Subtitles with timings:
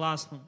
[0.00, 0.40] Класно.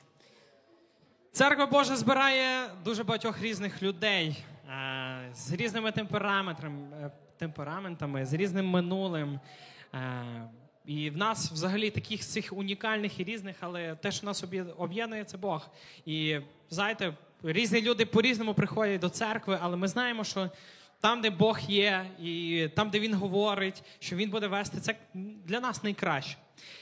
[1.33, 8.69] Церква Божа збирає дуже багатьох різних людей е, з різними темпераментами, е, темпераментами, з різним
[8.69, 9.41] минулим.
[9.95, 10.49] Е,
[10.87, 14.45] І в нас взагалі таких цих унікальних і різних, але те, що нас
[14.77, 15.71] об'єднує, це Бог.
[16.07, 16.39] І
[16.71, 20.51] знаєте, різні люди по-різному приходять до церкви, але ми знаємо, що
[21.01, 24.95] там, де Бог є, і там, де Він говорить, що Він буде вести, це
[25.45, 26.37] для нас найкраще.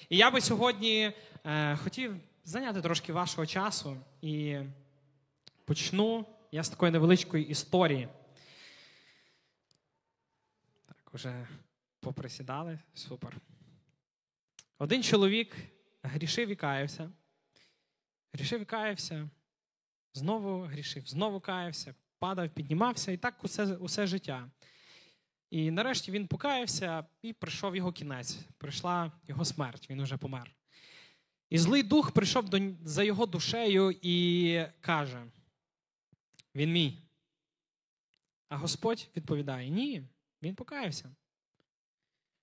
[0.09, 1.13] І я би сьогодні
[1.45, 4.59] е, хотів зайняти трошки вашого часу і
[5.65, 8.09] почну я з такої невеличкої історії.
[10.87, 11.47] Так, уже
[12.01, 12.79] поприсідали.
[12.95, 13.37] Супер.
[14.79, 15.57] Один чоловік
[16.03, 17.11] грішив і каявся.
[18.33, 19.29] Грішив і каявся,
[20.15, 24.51] знову грішив, знову каявся, падав, піднімався і так усе, усе життя.
[25.51, 28.39] І нарешті він покаявся, і прийшов його кінець.
[28.59, 30.60] Прийшла його смерть, він уже помер.
[31.51, 35.23] І злий дух прийшов до, за його душею і каже:
[36.55, 36.99] Він мій.
[38.49, 40.03] А Господь відповідає: Ні,
[40.43, 41.11] він покаявся.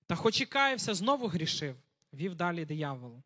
[0.06, 1.76] Та хоч і каявся, знову грішив,
[2.12, 3.22] вів далі диявол.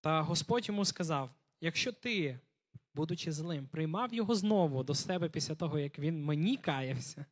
[0.00, 2.38] Та Господь йому сказав: якщо ти,
[2.94, 7.26] будучи злим, приймав його знову до себе після того, як він мені каявся,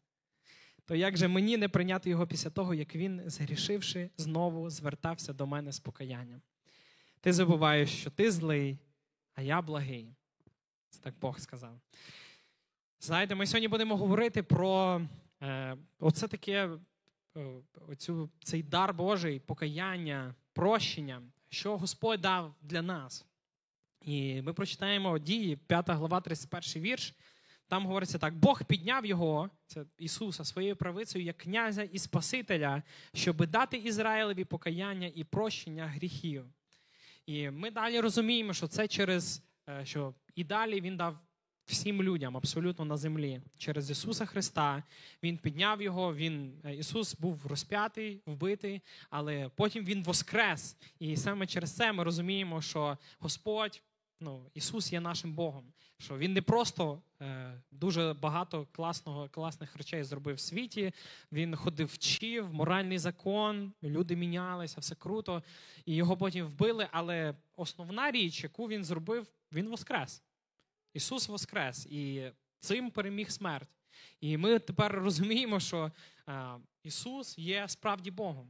[0.85, 5.47] то як же мені не прийняти його після того, як він, згрішивши, знову звертався до
[5.47, 6.43] мене з покаянням?
[7.21, 8.79] Ти забуваєш, що ти злий,
[9.35, 10.15] а я благий.
[10.89, 11.81] Це так Бог сказав.
[13.01, 15.03] Знаєте, ми сьогодні будемо говорити про
[15.43, 16.71] е, оце таке,
[17.37, 17.47] е,
[17.89, 23.27] оцю, цей дар Божий, покаяння, прощення, що Господь дав для нас.
[24.01, 27.15] І ми прочитаємо дії, 5 глава, 31 вірш.
[27.69, 32.83] Там говориться так: Бог підняв його, це Ісуса, своєю правицею як князя і Спасителя,
[33.15, 36.47] щоб дати Ізраїлеві покаяння і прощення гріхів.
[37.27, 41.19] І ми далі розуміємо, що це через е, що і далі він дав
[41.71, 44.83] всім людям абсолютно на землі через Ісуса Христа.
[45.23, 46.15] Він підняв його.
[46.15, 48.81] Він е, Ісус був розп'ятий, вбитий,
[49.11, 50.77] але потім Він воскрес.
[50.99, 53.83] І саме через це ми розуміємо, що Господь.
[54.23, 60.05] Ну, Ісус є нашим Богом, що Він не просто е, дуже багато класного, класних речей
[60.05, 60.93] зробив в світі.
[61.33, 65.43] Він ходив, вчив, моральний закон, люди мінялися, все круто,
[65.85, 66.89] і його потім вбили.
[66.91, 70.23] Але основна річ, яку він зробив, він воскрес.
[70.95, 73.77] Ісус воскрес і цим переміг смерть.
[74.21, 75.93] І ми тепер розуміємо, що
[76.29, 76.51] е,
[76.83, 78.49] Ісус є справді Богом.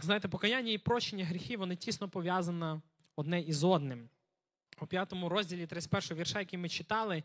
[0.00, 2.80] Знаєте, покаяння і прощення гріхів вони тісно пов'язані
[3.16, 4.08] одне із одним.
[4.80, 7.22] У п'ятому розділі 31 вірша, який ми читали,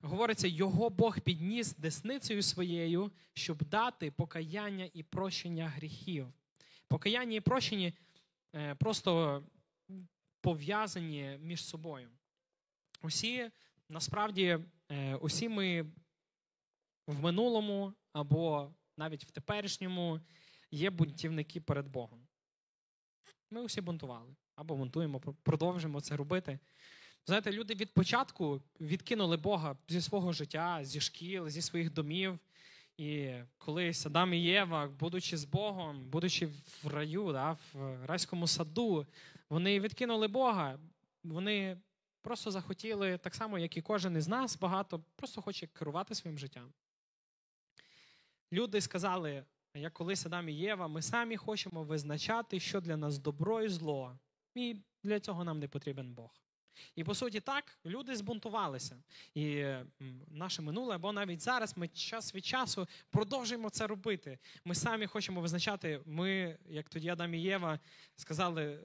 [0.00, 6.32] говориться: його Бог підніс десницею своєю, щоб дати покаяння і прощення гріхів.
[6.88, 7.92] Покаяння і прощення
[8.54, 9.42] е, просто
[10.40, 12.10] пов'язані між собою.
[13.02, 13.50] Усі,
[13.88, 15.86] насправді, е, усі ми
[17.06, 20.20] в минулому або навіть в теперішньому
[20.70, 22.26] є бунтівники перед Богом.
[23.50, 26.58] Ми усі бунтували або бунтуємо, продовжуємо це робити.
[27.26, 32.38] Знаєте, люди від початку відкинули Бога зі свого життя, зі шкіл, зі своїх домів.
[32.96, 39.06] І коли Садам і Єва, будучи з Богом, будучи в раю, да, в райському саду,
[39.50, 40.78] вони відкинули Бога.
[41.24, 41.78] Вони
[42.22, 46.72] просто захотіли, так само, як і кожен із нас, багато, просто хоче керувати своїм життям.
[48.52, 49.44] Люди сказали,
[49.74, 54.18] як колись Адам і Єва, ми самі хочемо визначати, що для нас добро і зло.
[54.58, 56.30] І для цього нам не потрібен Бог.
[56.96, 59.02] І по суті, так, люди збунтувалися.
[59.34, 59.66] І
[60.28, 64.38] наше минуле, або навіть зараз ми час від часу продовжуємо це робити.
[64.64, 67.78] Ми самі хочемо визначати, ми, як тоді Адам і Єва,
[68.16, 68.80] сказали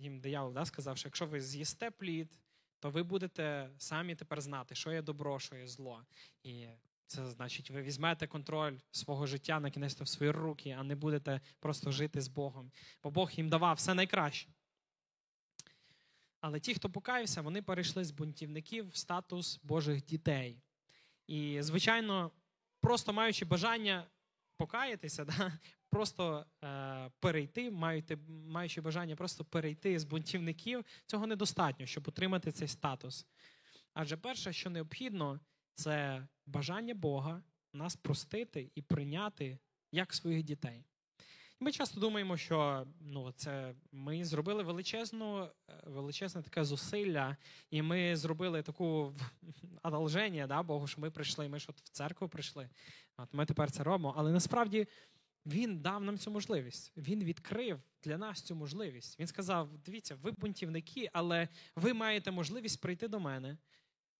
[0.00, 2.38] їм диявол, да, сказав, що якщо ви з'їсте плід,
[2.78, 6.02] то ви будете самі тепер знати, що є добро, що є зло.
[6.42, 6.66] І
[7.06, 11.40] це значить, ви візьмете контроль свого життя на кінець в свої руки, а не будете
[11.60, 12.72] просто жити з Богом.
[13.02, 14.48] Бо Бог їм давав все найкраще.
[16.40, 20.62] Але ті, хто покаявся, вони перейшли з бунтівників в статус Божих дітей.
[21.26, 22.30] І, звичайно,
[22.80, 24.06] просто маючи бажання
[24.56, 25.52] покаятися, да,
[25.90, 32.68] просто е, перейти, маючи, маючи бажання просто перейти з бунтівників, цього недостатньо, щоб отримати цей
[32.68, 33.26] статус.
[33.94, 35.40] Адже перше, що необхідно,
[35.74, 37.42] це бажання Бога
[37.72, 39.58] нас простити і прийняти
[39.92, 40.84] як своїх дітей.
[41.62, 45.48] Ми часто думаємо, що ну, це ми зробили величезну,
[45.86, 47.36] величезне таке зусилля,
[47.70, 49.14] і ми зробили таку
[49.82, 52.68] одолження, да, Богу, що ми прийшли, ми ж от в церкву прийшли.
[53.16, 54.14] От Ми тепер це робимо.
[54.16, 54.86] Але насправді
[55.46, 56.92] Він дав нам цю можливість.
[56.96, 59.20] Він відкрив для нас цю можливість.
[59.20, 63.58] Він сказав: дивіться, ви бунтівники, але ви маєте можливість прийти до мене.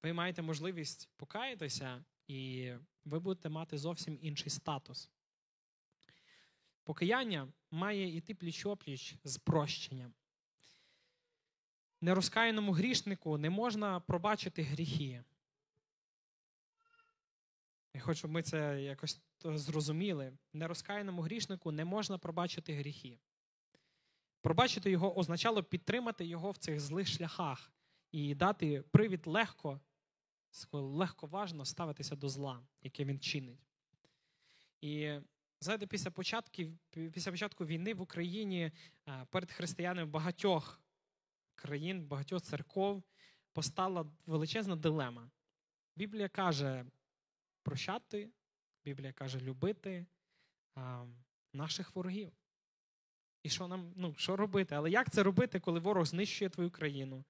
[0.02, 2.70] Ви маєте можливість покаятися, і
[3.04, 5.10] ви будете мати зовсім інший статус.
[6.90, 10.14] Покаяння має йти пліч-опліч з прощенням.
[12.00, 15.24] Нерозкаяному грішнику не можна пробачити гріхи.
[17.94, 20.32] Я хочу, щоб ми це якось зрозуміли.
[20.52, 23.18] Нерозкаяному грішнику не можна пробачити гріхи.
[24.40, 27.72] Пробачити його означало підтримати його в цих злих шляхах
[28.12, 29.80] і дати привід легко,
[30.72, 33.66] легковажно ставитися до зла, яке він чинить.
[34.80, 35.20] І
[35.60, 38.72] знаєте, після початку, після початку війни в Україні
[39.30, 40.82] перед християнами багатьох
[41.54, 43.02] країн, багатьох церков
[43.52, 45.30] постала величезна дилема.
[45.96, 46.84] Біблія каже
[47.62, 48.30] прощати,
[48.84, 50.06] Біблія каже любити
[50.74, 51.06] а,
[51.52, 52.32] наших ворогів.
[53.42, 54.74] І що нам ну, що робити?
[54.74, 57.24] Але як це робити, коли ворог знищує твою країну,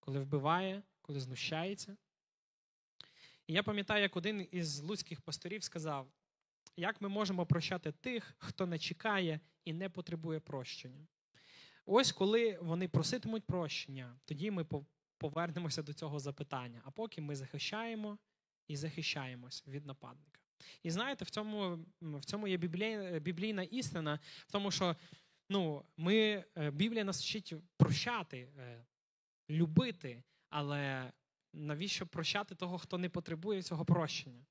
[0.00, 1.96] коли вбиває, коли знущається?
[3.46, 6.08] І я пам'ятаю, як один із луцьких пасторів сказав,
[6.76, 11.06] як ми можемо прощати тих, хто не чекає і не потребує прощення.
[11.86, 14.66] Ось коли вони проситимуть прощення, тоді ми
[15.18, 16.82] повернемося до цього запитання.
[16.84, 18.18] А поки ми захищаємо
[18.68, 20.40] і захищаємось від нападника.
[20.82, 24.96] І знаєте, в цьому в цьому є біблійна, біблійна істина, в тому, що
[25.48, 28.86] ну, ми, е, Біблія нас вчить прощати, е,
[29.50, 31.12] любити, але
[31.52, 34.46] навіщо прощати того, хто не потребує цього прощення?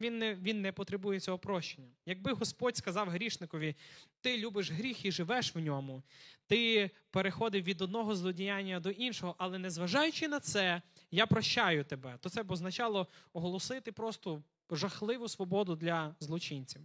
[0.00, 1.88] Він не він не потребує цього прощення.
[2.06, 3.74] Якби Господь сказав грішникові,
[4.20, 6.02] ти любиш гріх і живеш в ньому,
[6.46, 12.28] ти переходив від одного злодіяння до іншого, але незважаючи на це, я прощаю тебе, то
[12.28, 16.82] це б означало оголосити просто жахливу свободу для злочинців.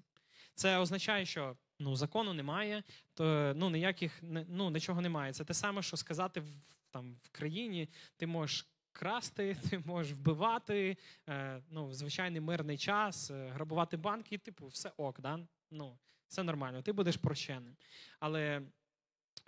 [0.54, 2.84] Це означає, що ну, закону немає,
[3.14, 5.34] то ну, ніяких ну, нічого немає.
[5.34, 6.50] Це те саме, що сказати в,
[6.92, 10.98] там, в країні, ти можеш красти, ти можеш вбивати
[11.30, 15.48] е, ну, в звичайний мирний час, е, грабувати банки, типу, все ок, да?
[15.72, 15.98] ну,
[16.28, 17.76] все нормально, ти будеш прощеним.
[18.20, 18.62] Але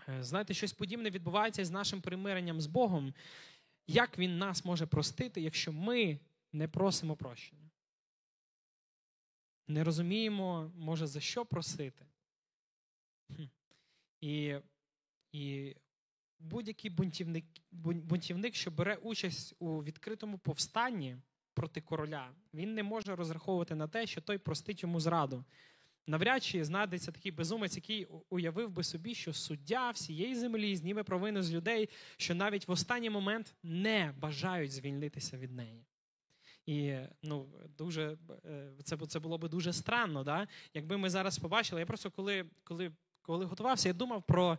[0.09, 3.13] е, знаєте, щось подібне відбувається з нашим примиренням з Богом.
[3.87, 6.19] Як він нас може простити, якщо ми
[6.53, 7.69] не просимо прощення?
[9.67, 12.05] Не розуміємо, може, за що просити.
[14.21, 14.55] І
[15.31, 15.75] і
[16.39, 21.17] будь-який бунтівник, бунтівник, що бере участь у відкритому повстанні
[21.53, 25.45] проти короля, він не може розраховувати на те, що той простить йому зраду.
[26.07, 31.41] Навряд чи знайдеться такий безумець, який уявив би собі, що суддя всієї землі зніме провину
[31.43, 35.85] з людей, що навіть в останній момент не бажають звільнитися від неї.
[36.65, 37.47] І ну,
[37.77, 40.47] дуже е, це це було би дуже странно, да?
[40.73, 41.81] якби ми зараз побачили.
[41.81, 42.91] Я просто коли коли,
[43.21, 44.57] коли готувався, я думав про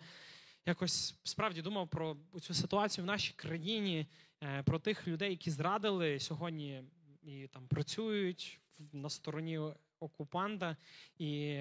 [0.67, 4.07] якось справді думав про цю ситуацію в нашій країні,
[4.43, 6.83] е, про тих людей, які зрадили сьогодні
[7.23, 8.61] і там працюють
[8.93, 9.61] на стороні
[10.01, 10.77] окупанта.
[11.19, 11.61] І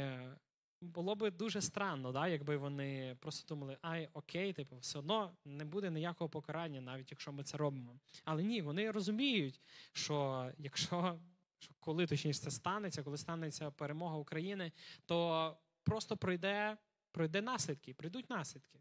[0.82, 5.66] було би дуже странно, да, якби вони просто думали, ай, окей, типу, все одно не
[5.66, 8.00] буде ніякого покарання, навіть якщо ми це робимо.
[8.26, 9.62] Але ні, вони розуміють,
[9.94, 11.20] що якщо
[11.60, 14.72] що коли точніше це станеться, коли станеться перемога України,
[15.06, 16.78] то просто пройде,
[17.12, 18.80] пройде наслідки, прийдуть наслідки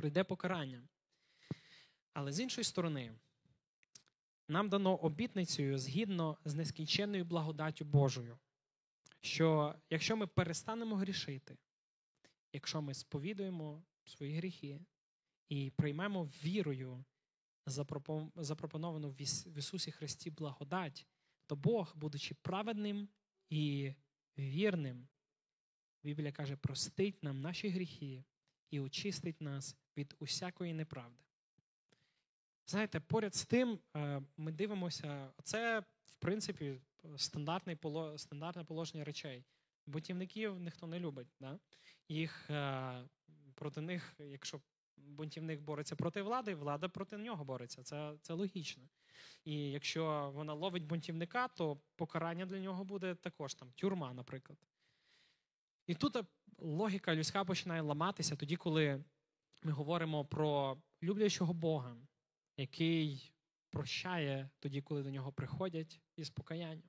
[0.00, 0.88] прийде покарання.
[2.12, 3.12] Але з іншої сторони,
[4.48, 8.38] нам дано обітницею згідно з нескінченною благодаттю Божою,
[9.20, 11.56] що якщо ми перестанемо грішити,
[12.52, 14.80] якщо ми сповідуємо свої гріхи
[15.48, 17.04] і приймемо вірою
[18.36, 21.06] запропоновану в Ісусі Христі благодать,
[21.46, 23.08] то Бог, будучи праведним
[23.48, 23.94] і
[24.38, 25.08] вірним,
[26.02, 28.24] Біблія каже, простить нам наші гріхи
[28.70, 31.24] і очистить нас від усякої неправди.
[32.66, 36.80] Знаєте, поряд з тим е, ми дивимося, це, в принципі,
[37.16, 39.44] стандартне положення речей.
[39.86, 41.28] Бунтівників ніхто не любить.
[41.40, 41.58] Да?
[42.08, 43.04] Їх е,
[43.54, 44.60] проти них, якщо
[44.96, 47.82] бунтівник бореться проти влади, влада проти нього бореться.
[47.82, 48.88] Це це логічно.
[49.44, 54.58] І якщо вона ловить бунтівника, то покарання для нього буде також там тюрма, наприклад.
[55.90, 56.16] І тут
[56.58, 59.04] логіка людська починає ламатися тоді, коли
[59.62, 61.96] ми говоримо про люблячого Бога,
[62.56, 63.34] який
[63.70, 66.88] прощає тоді, коли до нього приходять із покаянням.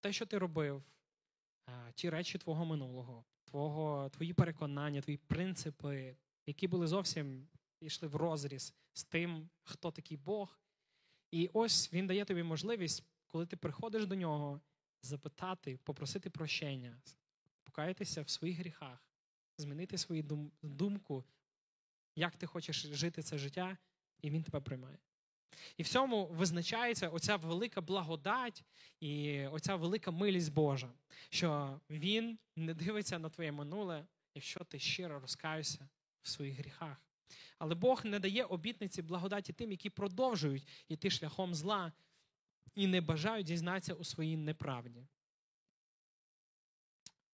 [0.00, 0.82] Те, що ти робив,
[1.94, 7.48] ті речі твого минулого, твого, твої переконання, твої принципи, які були зовсім
[7.80, 10.60] йшли в розріз з тим, хто такий Бог.
[11.30, 14.60] І ось він дає тобі можливість, коли ти приходиш до нього,
[15.02, 16.98] запитати, попросити прощення,
[17.62, 19.04] покаятися в своїх гріхах,
[19.58, 21.24] змінити свою дум- думку,
[22.16, 23.78] як ти хочеш жити це життя,
[24.22, 24.98] і він тебе приймає.
[25.76, 28.64] І в цьому визначається оця велика благодать
[29.00, 30.92] і оця велика милість Божа,
[31.30, 35.88] що Він не дивиться на твоє минуле, якщо ти щиро розкаєшся
[36.22, 37.02] в своїх гріхах.
[37.58, 41.92] Але Бог не дає обітниці благодаті тим, які продовжують йти шляхом зла
[42.76, 45.06] і не бажають дізнатися у своїй неправді.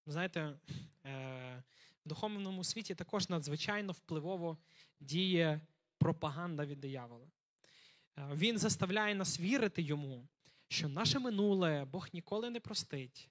[0.06, 0.58] Знаєте,
[1.04, 1.62] е,
[2.04, 4.58] в духовному світі також надзвичайно впливово
[5.00, 5.60] діє
[5.98, 7.26] пропаганда від диявола.
[8.18, 10.28] Е, Він заставляє нас вірити йому,
[10.68, 13.28] що наше минуле Бог ніколи не простить,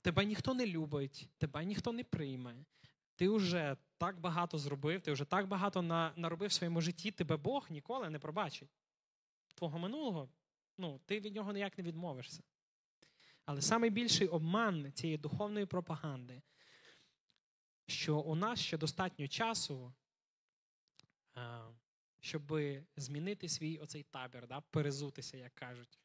[0.00, 2.54] тебе ніхто не любить, тебе ніхто не прийме.
[3.16, 5.82] Ти вже так багато зробив, ти вже так багато
[6.16, 8.68] наробив в своєму житті, тебе Бог ніколи не пробачить.
[9.54, 10.28] Твого минулого,
[10.78, 12.42] ну, ти від нього ніяк не відмовишся.
[13.44, 16.42] Але найбільший обман цієї духовної пропаганди,
[17.86, 19.92] що у нас ще достатньо часу,
[22.20, 22.58] щоб
[22.96, 25.98] змінити свій оцей табір, да, перезутися, як кажуть.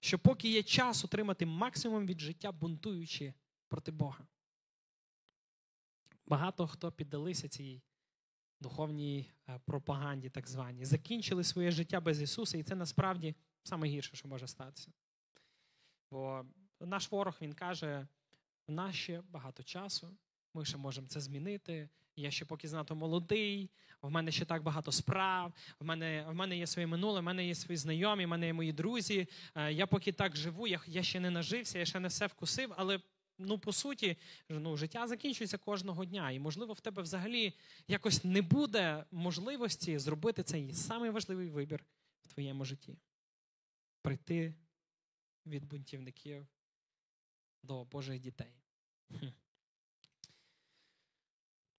[0.00, 3.34] Що поки є час отримати максимум від життя, бунтуючи
[3.68, 4.26] проти Бога.
[6.26, 7.82] Багато хто піддалися цій
[8.60, 13.34] духовній е, пропаганді, так званій, закінчили своє життя без Ісуса, і це насправді
[13.76, 14.92] найгірше, що може статися.
[16.10, 16.44] Бо
[16.80, 18.06] наш ворог він каже:
[18.68, 20.16] в нас ще багато часу,
[20.54, 21.88] ми ще можемо це змінити.
[22.16, 23.70] Я ще поки знато молодий,
[24.02, 27.46] в мене ще так багато справ, в мене в мене є своє минуле, в мене
[27.46, 29.28] є свої знайомі, в мене є мої друзі.
[29.54, 32.72] Е, Я поки так живу, я, я ще не нажився, я ще не все вкусив,
[32.76, 33.00] але
[33.38, 34.16] ну, по суті,
[34.48, 36.30] ну, життя закінчується кожного дня.
[36.30, 37.52] І, можливо, в тебе взагалі
[37.88, 41.84] якось не буде можливості зробити цей самий важливий вибір
[42.22, 42.96] в твоєму житті.
[44.02, 44.54] Прийти
[45.46, 46.46] від бунтівників
[47.62, 48.54] до Божих дітей.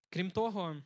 [0.10, 0.82] Крім того,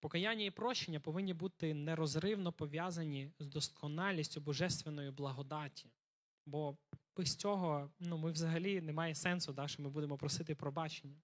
[0.00, 5.90] покаяння і прощення повинні бути нерозривно пов'язані з досконалістю божественної благодаті.
[6.46, 6.76] Бо
[7.16, 11.16] без цього ну, ми взагалі немає сенсу, да, що ми будемо просити пробачення.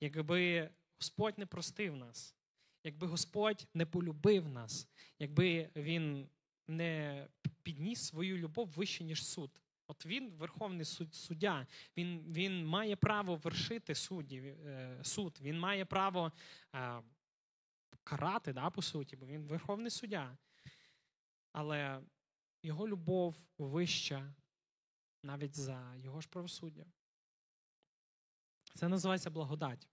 [0.00, 2.36] Якби Господь не простив нас,
[2.84, 6.28] якби Господь не полюбив нас, якби Він
[6.68, 7.26] не
[7.64, 9.60] підніс свою любов вище, ніж суд.
[9.86, 11.66] От він, верховний суд, суддя,
[11.96, 16.32] він він має право вершити судді, е, суд, він має право
[16.74, 17.02] е,
[18.04, 20.36] карати, да, по суті, бо він верховний суддя.
[21.52, 22.00] Але
[22.62, 24.34] його любов вища
[25.22, 26.84] навіть за його ж правосуддя.
[28.74, 29.88] Це називається благодать.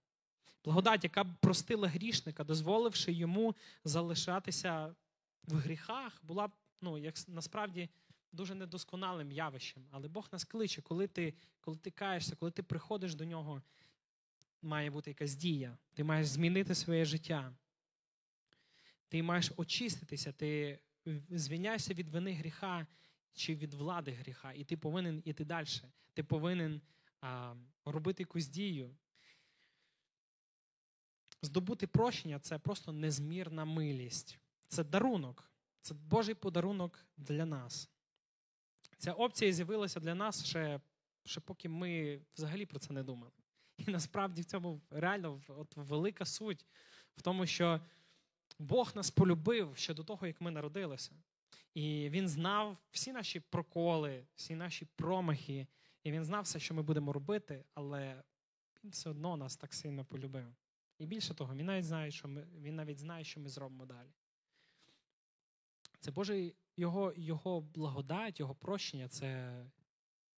[0.64, 4.96] Благодать, яка простила грішника, дозволивши йому залишатися
[5.44, 6.52] в гріхах, була б
[6.82, 7.90] ну, як насправді
[8.32, 9.88] дуже недосконалим явищем.
[9.92, 13.62] Але Бог нас кличе, коли ти коли ти каєшся, коли ти приходиш до нього,
[14.62, 15.78] має бути якась дія.
[15.94, 17.54] Ти маєш змінити своє життя.
[19.08, 20.80] Ти маєш очиститися, ти
[21.30, 22.88] звільняєшся від вини гріха
[23.34, 25.68] чи від влади гріха, і ти повинен іти далі.
[26.14, 26.82] Ти повинен
[27.22, 28.96] а, робити якусь дію.
[31.42, 34.40] Здобути прощення це просто незмірна милість.
[34.68, 35.51] Це дарунок.
[35.82, 37.90] Це Божий подарунок для нас.
[38.98, 40.80] Ця опція з'явилася для нас ще,
[41.26, 43.32] ще поки ми взагалі про це не думали.
[43.78, 46.66] І насправді в цьому реально от велика суть
[47.16, 47.82] в тому, що
[48.60, 51.12] Бог нас полюбив ще до того, як ми народилися.
[51.74, 55.68] І він знав всі наші проколи, всі наші промахи,
[56.04, 58.24] і він знав все, що ми будемо робити, але
[58.84, 60.56] він все одно нас так сильно полюбив.
[60.98, 64.10] І більше того, він навіть знає, що ми, він навіть знає, що ми зробимо далі.
[66.02, 69.62] Це Божий його, його благодать, його прощення це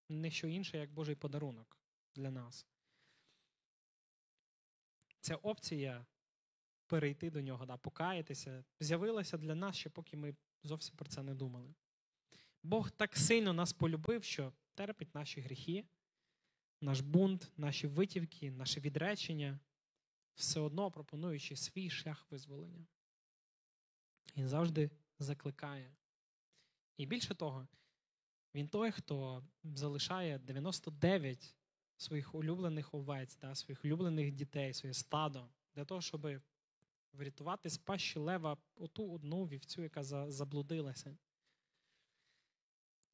[0.08, 1.78] не що інше, як Божий подарунок
[2.14, 2.66] для нас.
[5.20, 6.06] Ця опція
[6.86, 11.34] перейти до нього, да, покаятися, з'явилася для нас ще поки ми зовсім про це не
[11.34, 11.74] думали.
[12.62, 15.84] Бог так сильно нас полюбив, що терпить наші гріхи,
[16.80, 19.60] наш бунт, наші витівки, наше відречення,
[20.34, 22.86] все одно пропонуючи свій шлях визволення.
[24.36, 25.96] Він завжди закликає.
[26.96, 27.68] І більше того,
[28.54, 31.56] він той, хто залишає 99
[31.96, 36.42] своїх улюблених овець, да, своїх улюблених дітей, своє стадо, для того, щоб
[37.12, 41.16] врятувати з пащі лева оту одну вівцю, яка заблудилася.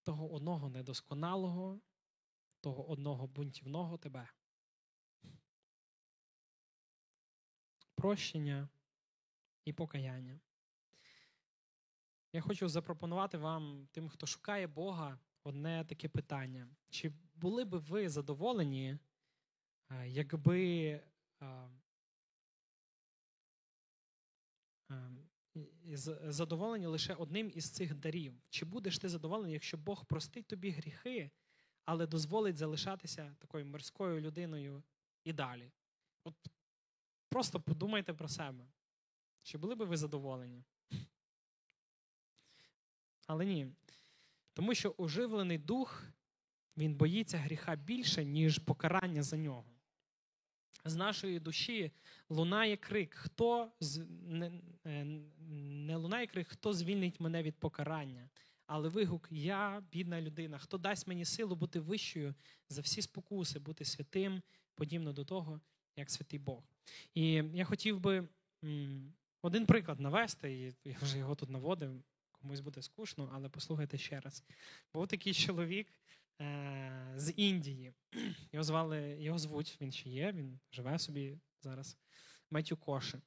[0.02, 1.80] Того одного недосконалого,
[2.60, 4.28] того одного бунтівного тебе.
[7.94, 8.68] Прощення
[9.64, 10.40] і покаяння.
[12.32, 16.68] Я хочу запропонувати вам, тим, хто шукає Бога, одне таке питання.
[16.90, 18.98] Чи були би ви задоволені
[19.90, 20.86] е, якби
[21.42, 21.70] е,
[24.90, 25.10] е,
[26.32, 28.42] задоволені лише одним із цих дарів.
[28.48, 31.30] Чи будеш ти задоволений, якщо Бог простить тобі гріхи,
[31.84, 34.82] але дозволить залишатися такою мирською людиною
[35.24, 35.72] і далі?
[36.24, 36.34] От
[37.28, 38.68] просто подумайте про себе.
[39.42, 40.64] Чи були би ви задоволені?
[43.26, 43.66] Але ні.
[44.52, 46.04] Тому що оживлений дух,
[46.76, 49.64] він боїться гріха більше, ніж покарання за нього.
[50.84, 51.92] З нашої душі
[52.28, 54.06] лунає крик, хто з...
[54.22, 54.52] не,
[54.86, 55.04] е,
[55.60, 58.28] не лунає крик, хто звільнить мене від покарання.
[58.66, 62.34] Але вигук Я, бідна людина, хто дасть мені силу бути вищою
[62.68, 64.42] за всі спокуси, бути святим,
[64.74, 65.60] подібно до того,
[65.96, 66.62] як святий Бог.
[67.14, 68.28] І я хотів би
[69.42, 72.02] один приклад навести, і я вже його тут наводив,
[72.42, 74.44] комусь буде скучно, але послухайте ще раз.
[74.94, 75.94] Був такий чоловік
[76.40, 77.92] е- з Індії.
[78.52, 81.96] Його звали, його звуть, він ще є, він живе собі зараз.
[82.50, 83.20] Меттю Коши.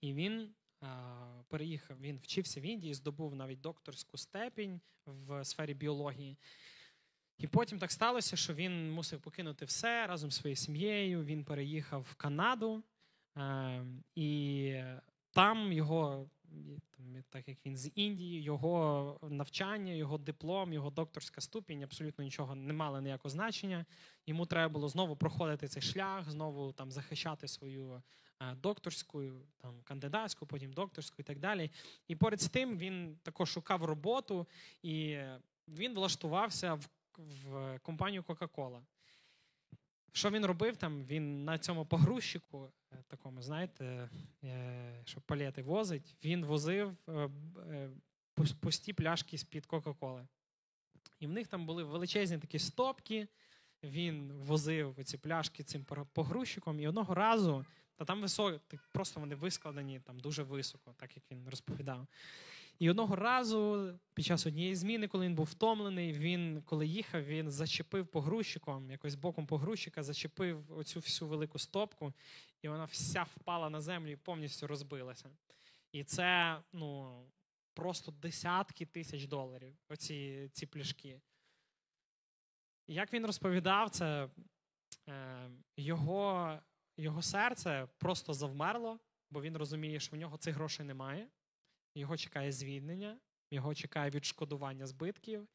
[0.00, 6.38] І він а, переїхав, він вчився в Індії, здобув навіть докторську степінь в сфері біології.
[7.38, 11.24] І потім так сталося, що він мусив покинути все разом зі своєю сім'єю.
[11.24, 12.82] Він переїхав в Канаду,
[13.36, 14.82] е, і
[15.30, 16.30] там його,
[17.30, 22.72] так як він з Індії, його навчання, його диплом, його докторська ступінь абсолютно нічого не
[22.72, 23.86] мали ніякого значення.
[24.26, 28.02] Йому треба було знову проходити цей шлях, знову там захищати свою
[28.40, 29.22] е, докторську,
[29.58, 31.70] там кандидатську, потім докторську і так далі.
[32.08, 34.46] І поряд з тим він також шукав роботу,
[34.82, 35.18] і
[35.68, 36.88] він влаштувався в,
[37.18, 38.80] в компанію Coca-Cola.
[40.12, 41.04] Що він робив там?
[41.04, 44.10] Він на цьому погрузчику, е, такому, знаєте,
[44.44, 47.90] е, що палети возить, він возив е,
[48.60, 50.26] пусті пляшки з-під Кока-Коли.
[51.20, 53.28] І в них там були величезні такі стопки.
[53.82, 57.64] Він возив ці пляшки цим погрузчиком, і одного разу,
[57.96, 58.60] та там високо,
[58.92, 62.06] просто вони вискладені там дуже високо, так як він розповідав.
[62.80, 67.50] І одного разу, під час однієї зміни, коли він був втомлений, він, коли їхав, він
[67.50, 72.12] зачепив погрузчиком, якось боком погрузчика, зачепив оцю всю велику стопку,
[72.62, 75.30] і вона вся впала на землю і повністю розбилася.
[75.92, 77.22] І це ну,
[77.74, 81.20] просто десятки тисяч доларів, оці ці пляшки.
[82.86, 84.28] Як він розповідав, це
[85.08, 86.58] е, його,
[86.96, 88.98] його серце просто завмерло,
[89.30, 91.28] бо він розуміє, що в нього цих грошей немає.
[91.94, 93.18] Його чекає звільнення,
[93.50, 95.48] його чекає відшкодування збитків.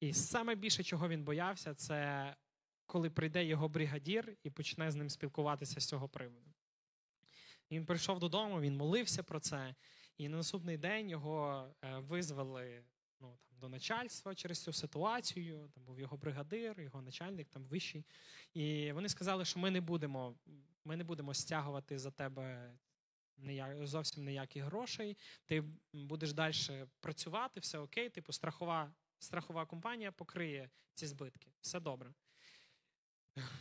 [0.00, 2.34] І саме більше, чого він боявся, це
[2.86, 6.50] коли прийде його бригадір і почне з ним спілкуватися з цього приводу.
[7.70, 9.74] Він прийшов додому, він молився про це,
[10.16, 12.84] і на наступний день його е, визвали
[13.20, 15.70] ну, там, до начальства через цю ситуацію.
[15.74, 18.04] Там був його бригадир, його начальник там вищий.
[18.54, 20.34] І вони сказали, що ми не будемо,
[20.84, 22.72] ми не будемо стягувати за тебе
[23.82, 25.16] зовсім ніяких грошей.
[25.44, 26.54] Ти будеш далі
[27.00, 31.48] працювати, все окей, типу, страхова, страхова компанія покриє ці збитки.
[31.60, 32.12] Все добре.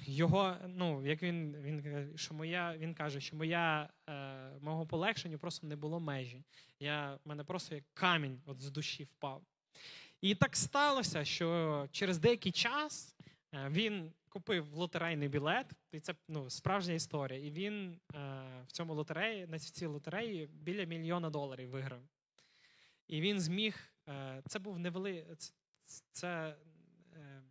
[0.05, 4.13] Його, ну, як він, він, що моя, він каже, що моя, е,
[4.61, 6.43] мого полегшення просто не було межі.
[6.79, 9.43] Я, в мене просто як камінь от з душі впав.
[10.21, 13.15] І так сталося, що через деякий час
[13.53, 17.47] він купив лотерейний білет, і це ну, справжня історія.
[17.47, 18.19] І він е,
[18.67, 22.01] в цьому лотереї, на цій лотереї біля мільйона доларів виграв.
[23.07, 23.91] І він зміг.
[24.09, 25.35] Е, це був невели...
[25.37, 25.53] Це,
[26.11, 26.57] це
[27.13, 27.43] е,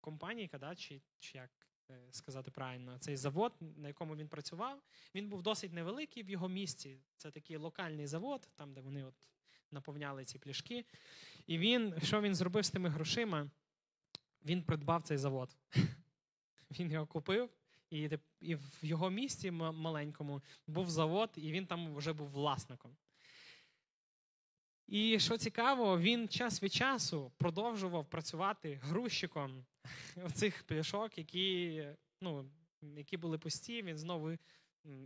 [0.00, 1.50] компанійка, да, чи, чи як
[1.90, 4.82] е, сказати правильно, цей завод, на якому він працював,
[5.14, 6.98] він був досить невеликий в його місті.
[7.16, 9.14] Це такий локальний завод, там, де вони от
[9.70, 10.84] наповняли ці пляшки.
[11.46, 13.50] І він, що він зробив з тими грошима?
[14.44, 15.56] Він придбав цей завод.
[16.78, 17.50] Він його купив,
[17.90, 22.96] і, і в його місті маленькому був завод, і він там вже був власником.
[24.86, 29.64] І що цікаво, він час від часу продовжував працювати грузчиком
[30.34, 31.86] цих пляшок, які,
[32.20, 32.50] ну,
[32.82, 33.82] які були пусті.
[33.82, 34.36] Він знову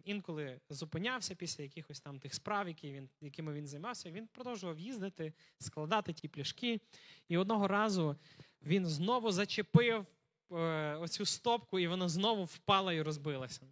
[0.05, 4.11] інколи зупинявся після якихось там тих справ, які він, якими він займався.
[4.11, 6.81] Він продовжував їздити, складати ті пляшки.
[7.29, 8.17] І одного разу
[8.63, 10.07] він знову зачепив
[10.53, 13.67] е, оцю стопку, і вона знову впала і розбилася.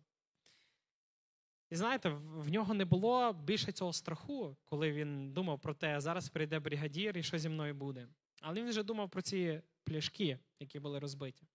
[1.70, 6.28] І знаєте, в нього не було більше цього страху, коли він думав про те, зараз
[6.28, 8.08] прийде бригадір і що зі мною буде.
[8.40, 11.46] Але він вже думав про ці пляшки, які були розбиті.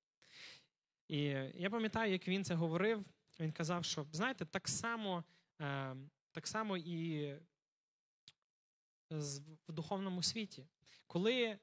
[1.07, 1.17] І
[1.55, 3.05] я пам'ятаю, як він це говорив.
[3.39, 5.23] Він казав, що знаєте, так само,
[5.61, 5.95] е,
[6.31, 7.33] так само і
[9.67, 10.67] в духовному світі.
[11.07, 11.59] Коли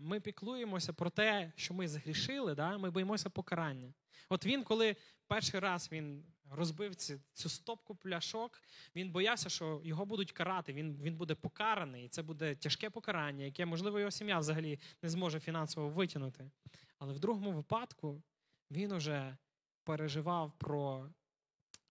[0.00, 3.94] ми піклуємося про те, що ми згрішили, да, ми боїмося покарання.
[4.28, 4.96] От він, коли
[5.26, 8.62] перший раз він розбив ці, цю стопку пляшок,
[8.96, 13.44] він боявся, що його будуть карати, він він буде покараний, і це буде тяжке покарання,
[13.44, 16.50] яке, можливо, його сім'я взагалі не зможе фінансово витягнути.
[16.98, 18.22] Але в другому випадку
[18.70, 19.36] він уже
[19.84, 21.10] переживав про,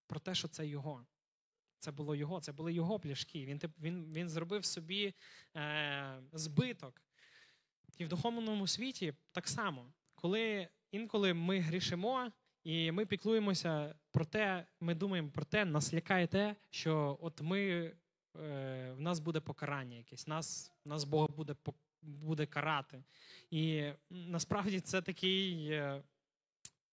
[0.07, 1.05] про те, що це його.
[1.79, 3.45] Це було його, це були його пляшки.
[3.45, 5.13] Він він, він зробив собі
[5.55, 7.01] е, збиток.
[8.03, 12.31] І в духовному світі так само, коли інколи ми грішимо,
[12.63, 17.61] і ми піклуємося про те, ми думаємо про те, нас лякає те, що от ми,
[17.61, 17.95] е,
[18.97, 21.55] в нас буде покарання якесь, нас нас Бог буде
[22.01, 23.03] буде карати.
[23.51, 26.03] І насправді це такий, е,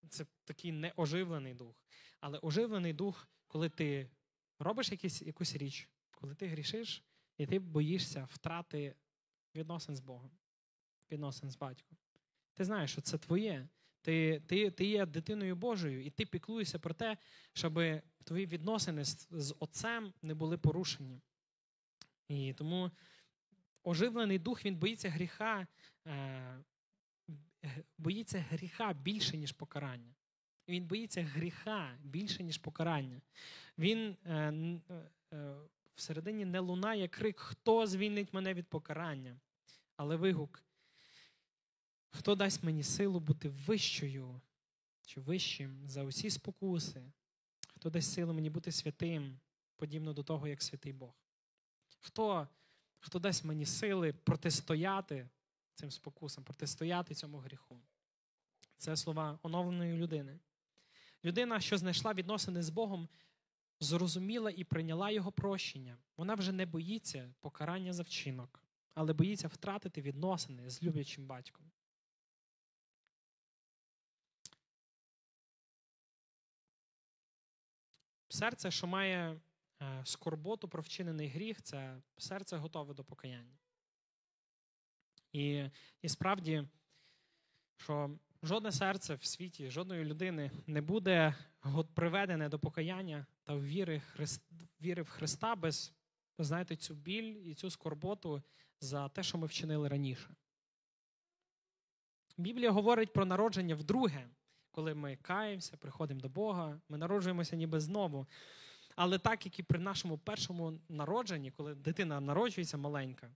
[0.09, 1.75] це такий неоживлений дух.
[2.21, 4.11] Але оживлений дух, коли ти
[4.59, 7.05] робиш якісь, якусь річ, коли ти грішиш,
[7.39, 8.95] і ти боїшся втрати
[9.55, 10.31] відносин з Богом,
[11.13, 11.99] відносин з батьком.
[12.55, 13.69] Ти знаєш, що це твоє.
[14.03, 17.17] Ти ти, ти є дитиною Божою, і ти піклуєшся про те,
[17.53, 17.81] щоб
[18.25, 21.21] твої відносини з, з Отцем не були порушені.
[22.29, 22.91] І тому
[23.85, 25.67] оживлений дух він боїться гріха,
[26.07, 26.65] е,
[27.99, 30.15] боїться гріха більше, ніж покарання.
[30.69, 33.21] Він боїться гріха більше, ніж покарання.
[33.79, 34.53] Він е,
[35.33, 35.55] е,
[35.95, 39.41] всередині не лунає крик, хто звільнить мене від покарання.
[39.97, 40.63] Але вигук,
[42.21, 44.41] хто дасть мені силу бути вищою
[45.07, 47.13] чи вищим за усі спокуси,
[47.75, 49.41] хто дасть силу мені бути святим,
[49.77, 51.15] подібно до того, як святий Бог.
[51.99, 52.49] Хто
[52.99, 55.29] хто дасть мені сили протистояти
[55.75, 57.81] цим спокусам, протистояти цьому гріху.
[58.77, 60.39] Це слова оновленої людини.
[61.25, 63.09] Людина, що знайшла відносини з Богом,
[63.81, 65.99] зрозуміла і прийняла його прощення.
[66.17, 68.63] Вона вже не боїться покарання за вчинок,
[68.95, 71.71] але боїться втратити відносини з люблячим батьком.
[78.33, 79.41] Серце, що має
[79.83, 83.59] е, скорботу про вчинений гріх, це серце готове до покаяння.
[85.33, 85.65] І,
[86.03, 86.69] і справді,
[87.77, 91.35] що жодне серце в світі, жодної людини не буде
[91.95, 94.03] приведене до покаяння та віри,
[94.81, 95.93] віри в Христа без,
[96.39, 98.43] знаєте, цю біль і цю скорботу
[98.81, 100.35] за те, що ми вчинили раніше.
[102.37, 104.29] Біблія говорить про народження вдруге,
[104.71, 108.27] коли ми каємося, приходимо до Бога, ми народжуємося ніби знову.
[108.97, 113.31] Але так, як і при нашому першому народженні, коли дитина народжується маленька,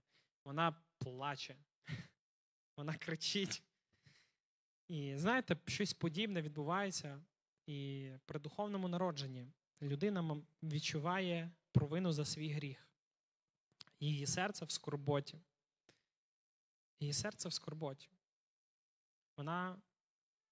[0.45, 1.55] вона плаче,
[2.77, 3.63] вона кричить.
[4.87, 7.21] І знаєте, щось подібне відбувається
[7.65, 9.47] і при духовному народженні
[9.81, 12.89] людина відчуває провину за свій гріх.
[13.99, 15.41] Її серце в скорботі.
[16.99, 18.09] Її серце в скорботі.
[19.37, 19.81] Вона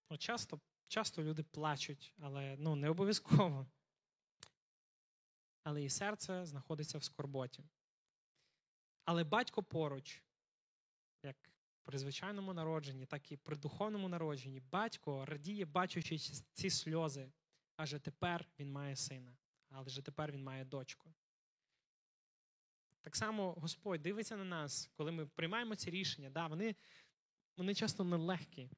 [0.09, 3.67] ну, часто часто люди плачуть, але ну, не обов'язково.
[5.63, 7.63] Але її серце знаходиться в скорботі.
[9.05, 10.23] Але батько поруч,
[11.23, 11.35] як
[11.83, 16.17] при звичайному народженні, так і при духовному народженні, батько радіє, бачачи
[16.53, 17.31] ці сльози,
[17.75, 19.37] адже тепер він має сина,
[19.69, 21.13] але же тепер він має дочку.
[23.01, 26.29] Так само Господь дивиться на нас, коли ми приймаємо ці рішення.
[26.29, 26.75] Да, Вони
[27.57, 28.69] вони часто нелегкі,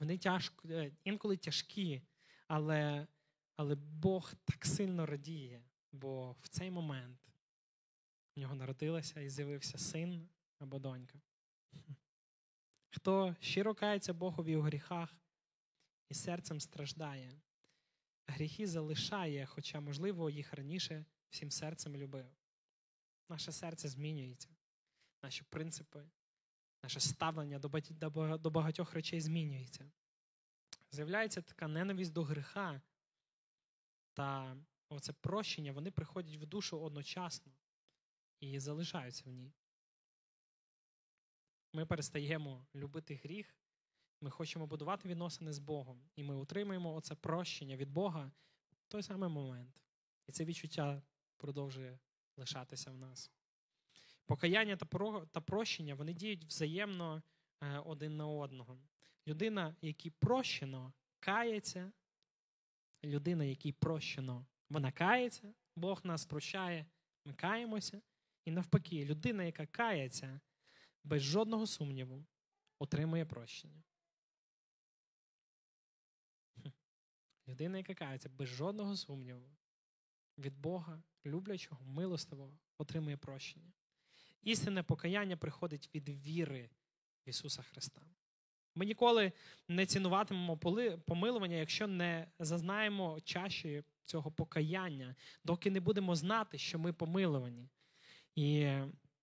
[0.00, 2.02] вони тяжко, е, інколи тяжкі,
[2.46, 3.06] але,
[3.56, 7.20] але Бог так сильно радіє, бо в цей момент
[8.36, 11.20] в нього народилася і з'явився син або донька.
[12.90, 15.16] Хто щиро кається Богові у гріхах
[16.08, 17.40] і серцем страждає,
[18.26, 22.26] гріхи залишає, хоча, можливо, їх раніше всім серцем любив.
[23.28, 24.48] Наше серце змінюється,
[25.22, 26.04] наші принципи,
[26.82, 27.58] наше ставлення
[28.38, 29.90] до багатьох речей змінюється.
[30.90, 32.80] З'являється така ненависть до гріха
[34.12, 34.56] та
[34.88, 37.52] оце прощення, вони приходять в душу одночасно
[38.40, 39.52] і залишаються в ній.
[41.72, 43.58] Ми перестаємо любити гріх,
[44.20, 48.32] ми хочемо будувати відносини з Богом, і ми отримуємо оце прощення від Бога
[48.82, 49.80] в той самий момент.
[50.26, 51.02] І це відчуття
[51.36, 51.98] продовжує
[52.36, 53.30] лишатися в нас.
[54.28, 54.76] Покаяння
[55.32, 57.22] та прощення вони діють взаємно
[57.60, 58.78] е, один на одного.
[59.26, 61.92] Людина, якій прощено, кається,
[63.04, 66.86] людина, якій прощено, вона кається, Бог нас прощає,
[67.24, 68.02] ми каємося.
[68.44, 70.40] І навпаки, людина, яка кається,
[71.04, 72.24] без жодного сумніву
[72.78, 73.82] отримує прощення.
[77.48, 79.50] Людина, яка кається без жодного сумніву,
[80.38, 83.72] від Бога, люблячого, милостивого, отримує прощення.
[84.42, 86.70] Істинне покаяння приходить від віри
[87.26, 88.02] в Ісуса Христа.
[88.74, 89.32] Ми ніколи
[89.68, 90.56] не цінуватимемо
[91.06, 97.68] помилування, якщо не зазнаємо чаші цього покаяння, доки не будемо знати, що ми помилувані.
[98.34, 98.72] І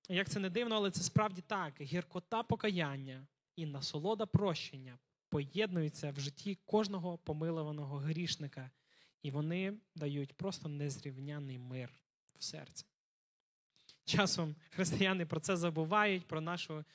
[0.10, 4.98] як це не дивно, але це справді так: гіркота покаяння і насолода прощення
[5.30, 8.72] поєднуються в житті кожного помилованого грішника,
[9.22, 11.94] і вони дають просто незрівняний мир
[12.38, 12.86] в серці.
[14.06, 16.86] Часом християни про це забувають, про нашу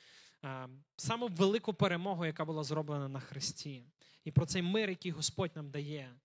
[0.41, 3.85] а, саму велику перемогу, яка була зроблена на Христі,
[4.23, 6.15] і про цей мир, який Господь нам дає.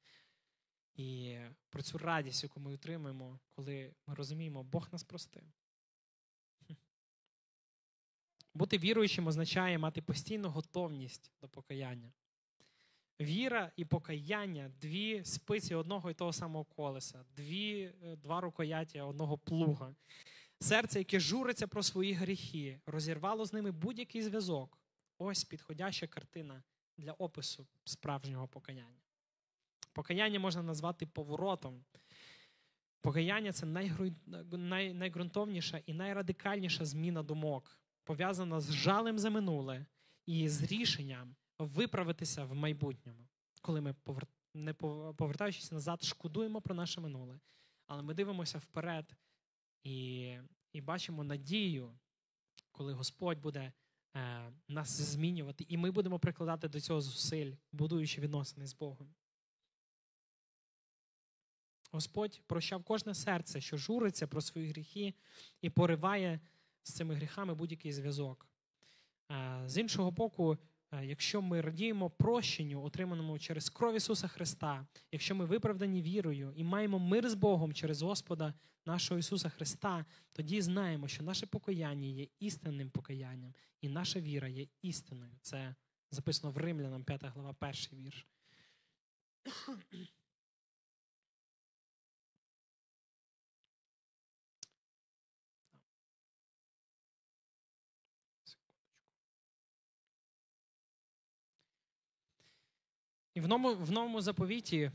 [0.95, 1.37] І
[1.71, 5.43] про цю радість, яку ми отримуємо, коли ми розуміємо, Бог нас простив.
[8.55, 12.13] Бути віруючим означає мати постійну готовність до покаяння.
[13.21, 19.39] Віра і покаяння дві спиці одного і того самого колеса, дві, е, два рукояття одного
[19.39, 19.95] плуга.
[20.61, 24.79] Серце, яке журиться про свої гріхи, розірвало з ними будь-який зв'язок.
[25.19, 26.63] Ось підходяща картина
[26.97, 29.03] для опису справжнього покаяння.
[29.93, 31.85] Покаяння можна назвати поворотом.
[33.01, 33.67] Покаяння це
[34.95, 39.87] найґрунтовніша і найрадикальніша зміна думок, пов'язана з жалем за минуле
[40.27, 43.29] і з рішенням виправитися в майбутньому,
[43.63, 43.95] коли ми,
[44.55, 47.41] не повертаючись назад, шкодуємо про наше минуле.
[47.87, 49.17] Але ми дивимося вперед
[49.83, 50.39] і
[50.73, 51.99] і бачимо надію,
[52.73, 53.73] коли Господь буде
[54.17, 59.15] е, нас змінювати, і ми будемо прикладати до цього зусиль, будуючи відносини з Богом.
[61.93, 65.15] Господь прощав кожне серце, що журиться про свої гріхи
[65.61, 66.41] і пориває
[66.83, 68.49] з цими гріхами будь-який зв'язок.
[69.31, 70.59] Е, з іншого боку,
[71.03, 76.99] якщо ми радіємо прощенню, отриманому через кров Ісуса Христа, якщо ми виправдані вірою і маємо
[76.99, 78.55] мир з Богом через Господа
[78.87, 84.67] нашого Ісуса Христа, тоді знаємо, що наше покаяння є істинним покаянням, і наша віра є
[84.83, 85.33] істиною.
[85.43, 85.75] Це
[86.11, 88.27] записано в Римлянам, 5 глава, перший вірш.
[103.37, 104.91] І в новому, в новому заповіті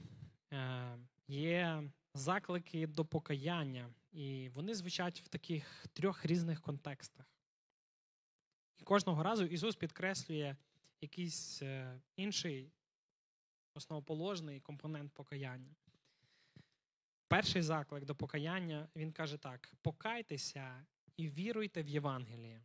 [0.53, 7.25] е, є заклики до покаяння, і вони звучать в таких трьох різних контекстах.
[8.77, 10.55] І кожного разу Ісус підкреслює
[11.01, 12.71] якийсь е, інший
[13.75, 15.75] основоположний компонент покаяння.
[17.27, 20.85] Перший заклик до покаяння він каже так: покайтеся
[21.17, 22.63] і віруйте в Євангеліє.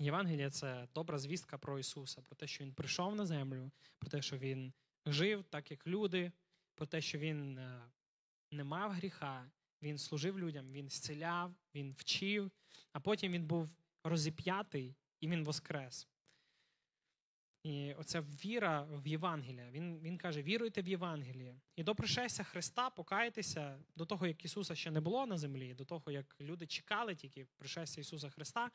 [0.00, 4.22] Євангелія це добра звістка про Ісуса, про те, що Він прийшов на землю, про те,
[4.22, 4.72] що Він
[5.06, 6.32] жив, так як люди,
[6.74, 7.82] про те, що Він е,
[8.50, 9.50] не мав гріха,
[9.82, 12.50] Він служив людям, Він зціляв, Він вчив,
[12.92, 13.70] а потім він був
[14.04, 16.08] розіп'ятий і Він воскрес.
[17.62, 19.70] І оця віра в Євангелія.
[19.70, 21.60] Він він каже: віруйте в Євангеліє.
[21.76, 25.84] І до пришестя Христа покайтеся до того, як Ісуса ще не було на землі, до
[25.84, 28.70] того, як люди чекали тільки пришестя Ісуса Христа.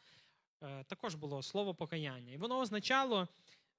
[0.62, 2.34] Е, також було слово покаяння.
[2.34, 3.28] І воно означало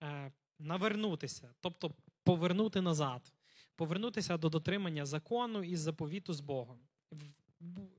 [0.03, 3.33] е, навернутися, тобто повернути назад,
[3.77, 6.79] повернутися до дотримання закону і заповіту з Богом.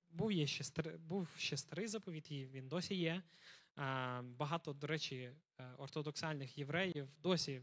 [0.10, 0.64] Був є ще
[0.98, 3.12] був ще старий заповіт, і він досі є.
[3.12, 3.24] Е,
[4.22, 5.32] багато, до речі,
[5.78, 7.62] ортодоксальних євреїв досі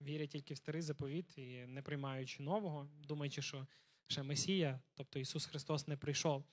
[0.00, 3.66] вірять тільки в старий заповіт і не приймаючи нового, думаючи, що
[4.06, 6.44] ще Месія, тобто Ісус Христос, не прийшов.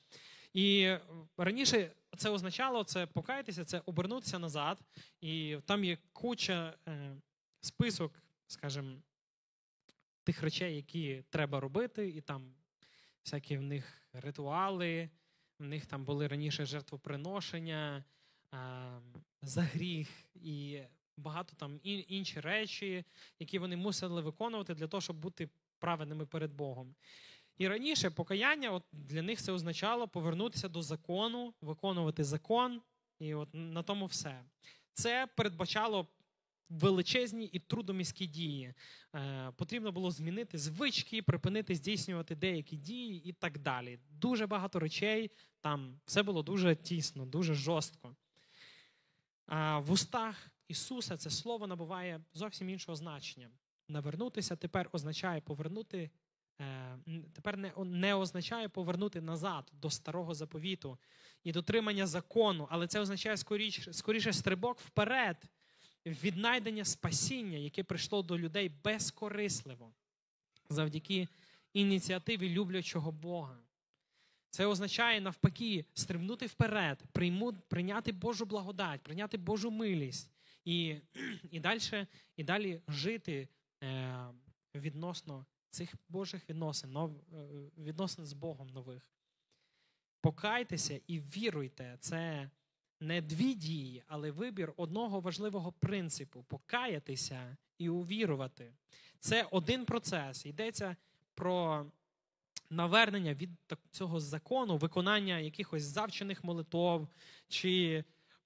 [0.53, 0.95] І
[1.37, 4.79] раніше це означало це покаятися, це обернутися назад.
[5.21, 7.15] І там є куча е,
[7.61, 8.97] список, скажімо,
[10.23, 12.53] тих речей, які треба робити, і там
[13.23, 15.09] всякі в них ритуали,
[15.59, 18.03] в них там були раніше жертвоприношення,
[18.53, 18.57] е,
[19.41, 20.79] за гріх і
[21.17, 23.05] багато там інші речі,
[23.39, 26.95] які вони мусили виконувати для того, щоб бути праведними перед Богом.
[27.57, 32.81] І раніше покаяння от для них це означало повернутися до закону, виконувати закон,
[33.19, 34.43] і от на тому все.
[34.93, 36.07] Це передбачало
[36.69, 38.73] величезні і трудоміські дії.
[39.15, 43.99] Е, Потрібно було змінити звички, припинити здійснювати деякі дії і так далі.
[44.09, 48.15] Дуже багато речей, там все було дуже тісно, дуже жорстко.
[49.45, 53.49] А в устах Ісуса це слово набуває зовсім іншого значення.
[53.87, 56.09] Навернутися тепер означає повернути
[57.33, 60.97] тепер не не означає повернути назад до старого заповіту
[61.43, 65.37] і дотримання закону, але це означає скоріше, скоріше стрибок вперед,
[66.05, 69.93] віднайдення спасіння, яке прийшло до людей безкорисливо,
[70.69, 71.27] завдяки
[71.73, 73.57] ініціативі люблячого Бога.
[74.49, 80.31] Це означає навпаки стрибнути вперед, прийму, прийняти Божу благодать, прийняти Божу милість
[80.65, 80.95] і,
[81.51, 81.79] і, далі,
[82.37, 83.47] і далі жити
[83.83, 84.25] е,
[84.75, 87.09] відносно цих Божих відносин, е,
[87.77, 89.09] відносин з Богом нових.
[90.21, 91.97] Покайтеся і віруйте.
[91.99, 92.49] Це
[92.99, 98.73] не дві дії, але вибір одного важливого принципу покаятися і увірувати.
[99.19, 100.45] Це один процес.
[100.45, 100.95] Йдеться
[101.33, 101.85] про
[102.69, 103.49] навернення від
[103.91, 107.07] цього закону, виконання якихось завчених молитов,
[107.47, 108.03] чи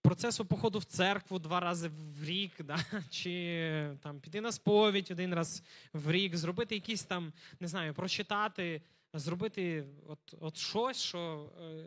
[0.08, 2.80] процесу походу в церкву два рази в рік, да?
[3.10, 8.82] чи там піти на сповідь один раз в рік, зробити якісь там, не знаю, прочитати
[9.14, 11.86] зробити от от щось, що е,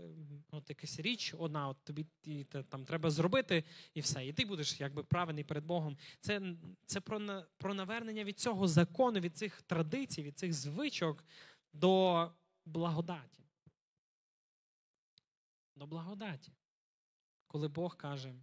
[0.50, 4.26] от якась річ, одна, от тобі і, там треба зробити, і все.
[4.26, 5.96] І ти будеш якби правильний перед Богом.
[6.20, 6.42] Це
[6.86, 11.24] це про про навернення від цього закону, від цих традицій, від цих звичок
[11.72, 12.30] до
[12.64, 13.44] благодаті.
[15.76, 16.52] До благодаті.
[17.50, 18.34] Коли Бог каже,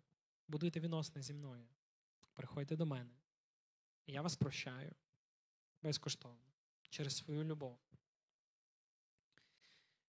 [0.47, 1.67] будуйте відносини зі мною,
[2.33, 3.13] приходьте до мене.
[4.05, 4.95] і Я вас прощаю
[5.81, 6.53] безкоштовно
[6.89, 7.79] через свою любов.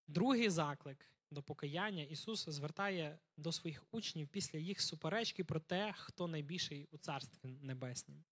[0.06, 6.26] Другий заклик до покаяння Ісус звертає до своїх учнів після їх суперечки про те, хто
[6.26, 8.24] найбільший у Царстві Небеснім.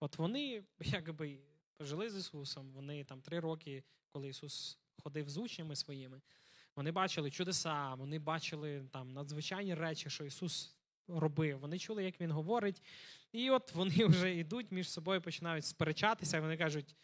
[0.00, 1.40] От вони, якби
[1.80, 6.20] жили з Ісусом, вони там три роки, коли Ісус ходив з учнями своїми,
[6.76, 10.76] вони бачили чудеса, вони бачили там надзвичайні речі, що Ісус
[11.08, 11.58] робив.
[11.58, 12.82] Вони чули, як Він говорить.
[13.32, 16.96] І от вони вже йдуть між собою, починають сперечатися, вони кажуть,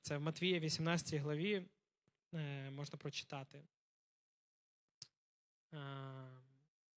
[0.00, 1.66] це в Матвія 18 главі.
[2.34, 3.64] Е, можна прочитати,
[5.74, 5.78] е,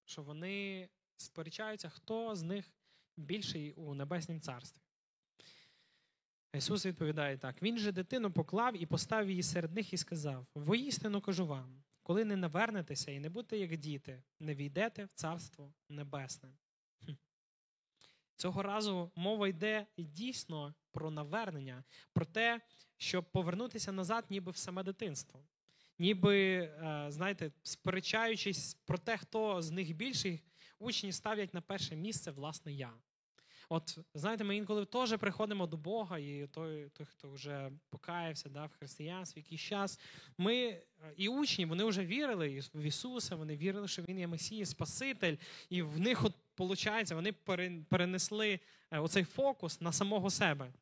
[0.04, 2.64] що вони сперечаються, хто з них
[3.16, 4.80] більший у Небеснім царстві.
[6.54, 11.20] Ісус відповідає так: Він же дитину поклав і поставив її серед них і сказав: Воістину
[11.20, 16.52] кажу вам, коли не навернетеся і не будете як діти, не війдете в Царство Небесне.
[18.36, 22.60] Цього разу мова йде дійсно про навернення, про те,
[22.96, 25.44] щоб повернутися назад, ніби в саме дитинство.
[25.98, 30.42] Ніби, е, знаєте, сперечаючись про те, хто з них більший,
[30.78, 32.92] учні ставлять на перше місце власне я.
[33.72, 38.66] От, знаєте, ми інколи теж приходимо до Бога, і той, той хто вже покаявся да,
[38.66, 40.00] в християнстві, якийсь час.
[40.38, 40.82] Ми е,
[41.16, 45.36] і учні, вони вже вірили в Ісуса, вони вірили, що Він є Месія, Спаситель,
[45.68, 47.32] і в них, от, виходить, вони
[47.88, 50.72] перенесли е, оцей фокус на самого себе.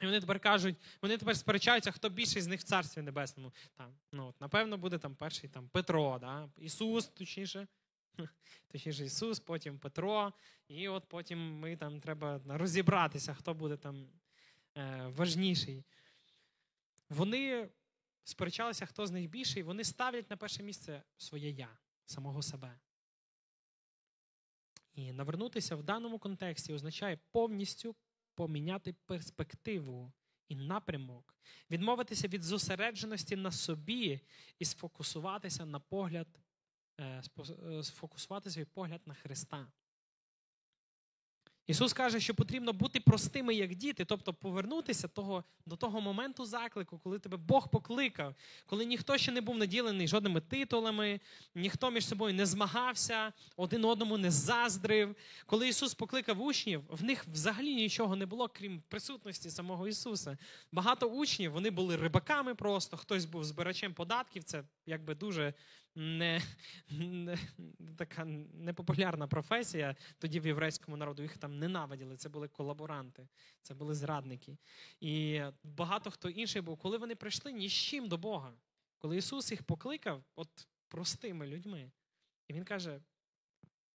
[0.00, 3.52] І вони тепер кажуть, вони тепер сперечаються, хто більший з них в Царстві Небесному.
[3.74, 6.48] Там, ну, от, Напевно, буде там перший там, Петро, да?
[6.58, 7.66] Ісус, точніше.
[8.72, 10.32] Точніше, Ісус, потім Петро.
[10.68, 14.08] І от потім ми там треба розібратися, хто буде там
[14.76, 15.84] е, важніший.
[17.08, 17.68] Вони
[18.24, 22.78] сперечалися, хто з них більший, вони ставлять на перше місце своє я, самого себе.
[24.94, 27.96] І навернутися в даному контексті означає повністю
[28.34, 30.12] поміняти перспективу
[30.48, 31.34] і напрямок,
[31.70, 34.20] відмовитися від зосередженості на собі
[34.58, 36.28] і сфокусуватися на погляд,
[37.82, 39.66] сфокусувати свій погляд на Христа.
[41.66, 46.98] Ісус каже, що потрібно бути простими, як діти, тобто повернутися того, до того моменту заклику,
[46.98, 48.34] коли тебе Бог покликав,
[48.66, 51.20] коли ніхто ще не був наділений жодними титулами,
[51.54, 55.16] ніхто між собою не змагався, один одному не заздрив.
[55.46, 60.38] Коли Ісус покликав учнів, в них взагалі нічого не було, крім присутності самого Ісуса.
[60.72, 64.44] Багато учнів вони були рибаками просто, хтось був збирачем податків.
[64.44, 65.54] Це якби дуже
[65.94, 66.42] не,
[66.90, 67.38] не
[67.96, 71.22] така непопулярна професія тоді в єврейському народу.
[71.22, 72.16] Їх там ненавиділи.
[72.16, 73.28] Це були колаборанти,
[73.62, 74.58] це були зрадники.
[75.00, 78.52] І багато хто інший був, коли вони прийшли ні з чим до Бога,
[78.98, 81.90] коли Ісус їх покликав, от простими людьми,
[82.48, 83.00] і Він каже: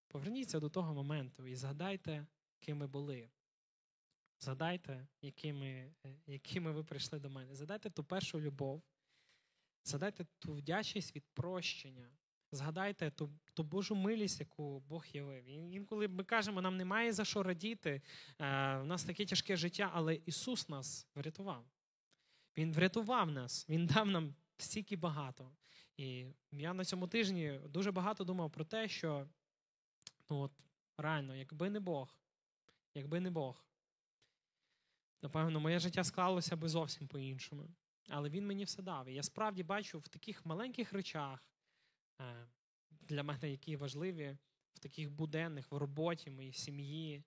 [0.08, 2.28] поверніться до того моменту і згадайте,
[2.60, 3.30] ким ми були.
[4.40, 5.94] Згадайте, якими,
[6.28, 7.56] якими ви прийшли до мене.
[7.56, 8.84] Згадайте ту першу любов.
[9.84, 12.10] Згадайте ту вдячність від прощення.
[12.52, 15.46] Згадайте ту ту Божу милість, яку Бог явив.
[15.48, 18.02] Інколи ми кажемо, нам немає за що радіти,
[18.40, 21.66] е, у нас таке тяжке життя, але Ісус нас врятував.
[22.58, 25.52] Він врятував нас, Він дав нам стільки багато.
[25.98, 29.28] І я на цьому тижні дуже багато думав про те, що
[30.30, 30.52] ну от,
[30.98, 32.20] реально, якби не Бог,
[32.94, 33.66] якби не Бог,
[35.22, 37.70] напевно, моє життя склалося би зовсім по-іншому.
[38.10, 39.08] Але він мені все дав.
[39.08, 41.46] І я справді бачу в таких маленьких речах,
[42.22, 42.48] е,
[42.92, 44.38] для мене, які важливі,
[44.74, 47.24] в таких буденних, в роботі, моїй сім'ї,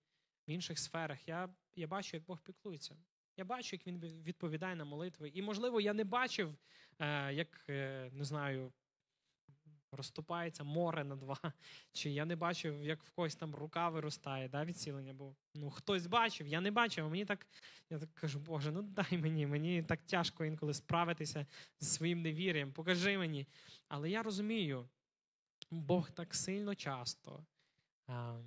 [0.48, 2.96] в інших сферах, я, я бачу, як Бог піклується.
[3.36, 5.28] Я бачу, як він відповідає на молитви.
[5.28, 6.54] І, можливо, я не бачив,
[6.98, 8.72] е, як е, не знаю,
[9.92, 11.38] розступається море на два.
[11.92, 15.12] Чи я не бачив, як в когось там рука виростає да, від цілення.
[15.12, 17.04] Бо ну, хтось бачив, я не бачив.
[17.04, 17.46] а Мені так,
[17.90, 21.46] я так кажу, Боже, ну дай мені, мені так тяжко інколи справитися
[21.80, 23.46] зі своїм невір'ям, покажи мені.
[23.88, 24.88] Але я розумію,
[25.70, 27.46] Бог так сильно часто
[28.06, 28.40] а,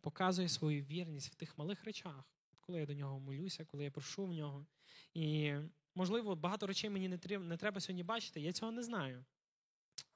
[0.00, 2.24] показує свою вірність в тих малих речах,
[2.60, 4.66] коли я до нього молюся, коли я прошу в нього.
[5.14, 5.54] І,
[5.94, 7.08] можливо, багато речей мені
[7.38, 9.24] не треба сьогодні бачити, я цього не знаю.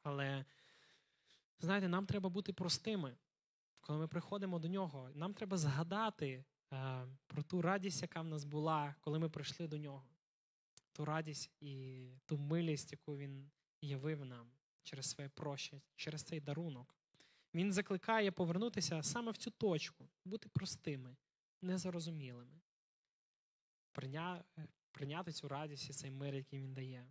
[0.03, 0.45] Але,
[1.59, 3.17] знаєте, нам треба бути простими,
[3.81, 5.11] коли ми приходимо до нього.
[5.15, 9.79] Нам треба згадати а, про ту радість, яка в нас була, коли ми прийшли до
[9.79, 10.07] нього.
[10.93, 16.97] Ту радість і ту милість, яку він явив нам через своє прощення, через цей дарунок.
[17.55, 21.17] Він закликає повернутися саме в цю точку, бути простими,
[21.63, 22.61] незарозумілими,
[23.93, 24.45] Прийня...
[24.93, 27.07] прийняти цю радість і цей мир, який він дає.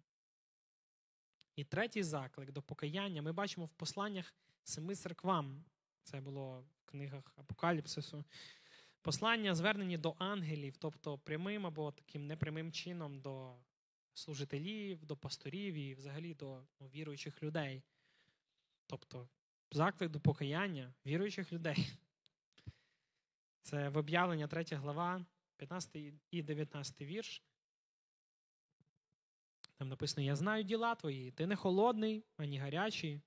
[1.60, 4.34] І третій заклик до покаяння ми бачимо в посланнях
[4.64, 5.66] семи церквам.
[6.04, 8.24] Це було в книгах Апокаліпсису.
[9.02, 13.56] Послання звернені до ангелів, тобто прямим або таким непрямим чином до
[14.14, 17.84] служителів, до пасторів і взагалі до ну, віруючих людей.
[18.88, 19.30] Тобто
[19.72, 21.94] заклик до покаяння віруючих людей.
[23.62, 25.26] Це в об'явлення 3 глава,
[25.58, 25.98] 15
[26.32, 27.44] і 19 вірш.
[29.80, 33.22] Там написано: Я знаю діла твої, ти не холодний, ані гарячий.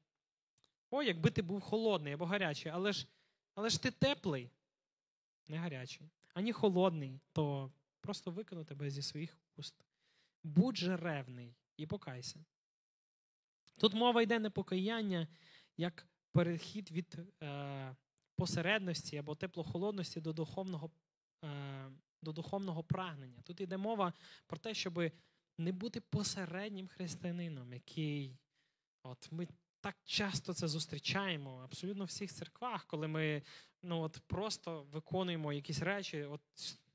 [0.91, 3.07] О, якби ти був холодний або гарячий, але ж
[3.55, 4.51] але ж ти теплий,
[5.49, 9.85] не гарячий, ані холодний, то просто викину тебе зі своїх уст.
[10.45, 12.45] Будь же ревний і покайся.
[13.77, 15.29] Тут мова йде не покаяння
[15.77, 17.97] як перехід від е,
[18.37, 20.91] посередності або теплохолодності до духовного
[21.45, 21.91] е,
[22.23, 23.43] до духовного прагнення.
[23.43, 24.13] Тут йде мова
[24.47, 25.13] про те, щоб
[25.59, 28.39] не бути посереднім християнином, який
[29.03, 29.49] от ми
[29.81, 33.43] так часто це зустрічаємо абсолютно в всіх церквах, коли ми
[33.83, 36.23] ну, от просто виконуємо якісь речі.
[36.23, 36.41] От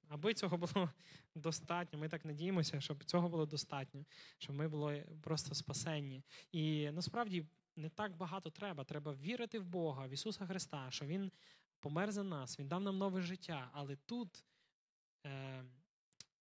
[0.10, 0.90] Аби цього було
[1.36, 4.06] достатньо, ми так надіємося, щоб цього було достатньо,
[4.38, 6.24] щоб ми були просто спасенні.
[6.52, 7.46] І насправді
[7.76, 8.84] не так багато треба.
[8.84, 11.32] Треба вірити в Бога, в Ісуса Христа, що Він
[11.80, 13.70] помер за нас, Він дав нам нове життя.
[13.74, 14.46] Але тут
[15.26, 15.64] е,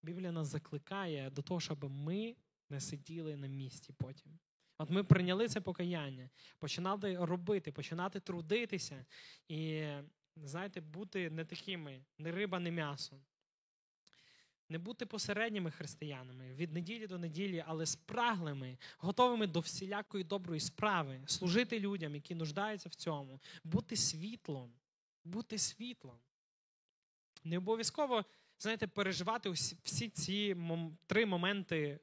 [0.03, 2.35] Біблія нас закликає до того, щоб ми
[2.69, 4.39] не сиділи на місці потім.
[4.77, 6.29] От ми прийняли це покаяння,
[6.59, 9.05] починали робити, починати трудитися
[9.47, 9.87] і,
[10.35, 13.21] знаєте, бути не такими, не риба, не м'ясо.
[14.69, 21.21] Не бути посередніми християнами від неділі до неділі, але спраглими, готовими до всілякої доброї справи,
[21.25, 24.73] служити людям, які нуждаються в цьому, бути світлом,
[25.23, 26.19] бути світлом.
[27.43, 28.25] Не обов'язково,
[28.59, 29.49] знаєте, переживати
[29.83, 30.55] всі ці
[31.07, 31.99] три моменти,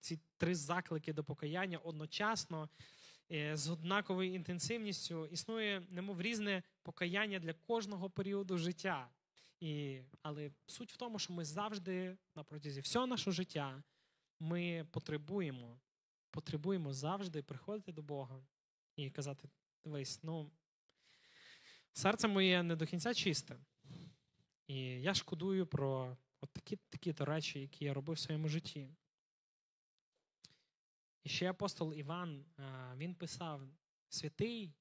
[0.00, 2.68] ці три заклики до покаяння одночасно,
[3.32, 5.26] е, з однаковою інтенсивністю.
[5.26, 9.08] Існує, немов різне покаяння для кожного періоду життя.
[9.60, 13.82] І, Але суть в тому, що ми завжди на протязі всього нашого життя
[14.40, 15.80] ми потребуємо,
[16.30, 18.40] потребуємо завжди приходити до Бога
[18.96, 19.48] і казати:
[19.84, 20.50] дивись, ну,
[21.92, 23.56] серце моє не до кінця чисте.
[24.66, 28.88] І я шкодую про от такі такі то речі, які я робив в своєму житті.
[31.24, 32.44] І ще апостол Іван
[32.96, 33.60] він писав:
[34.08, 34.74] святий,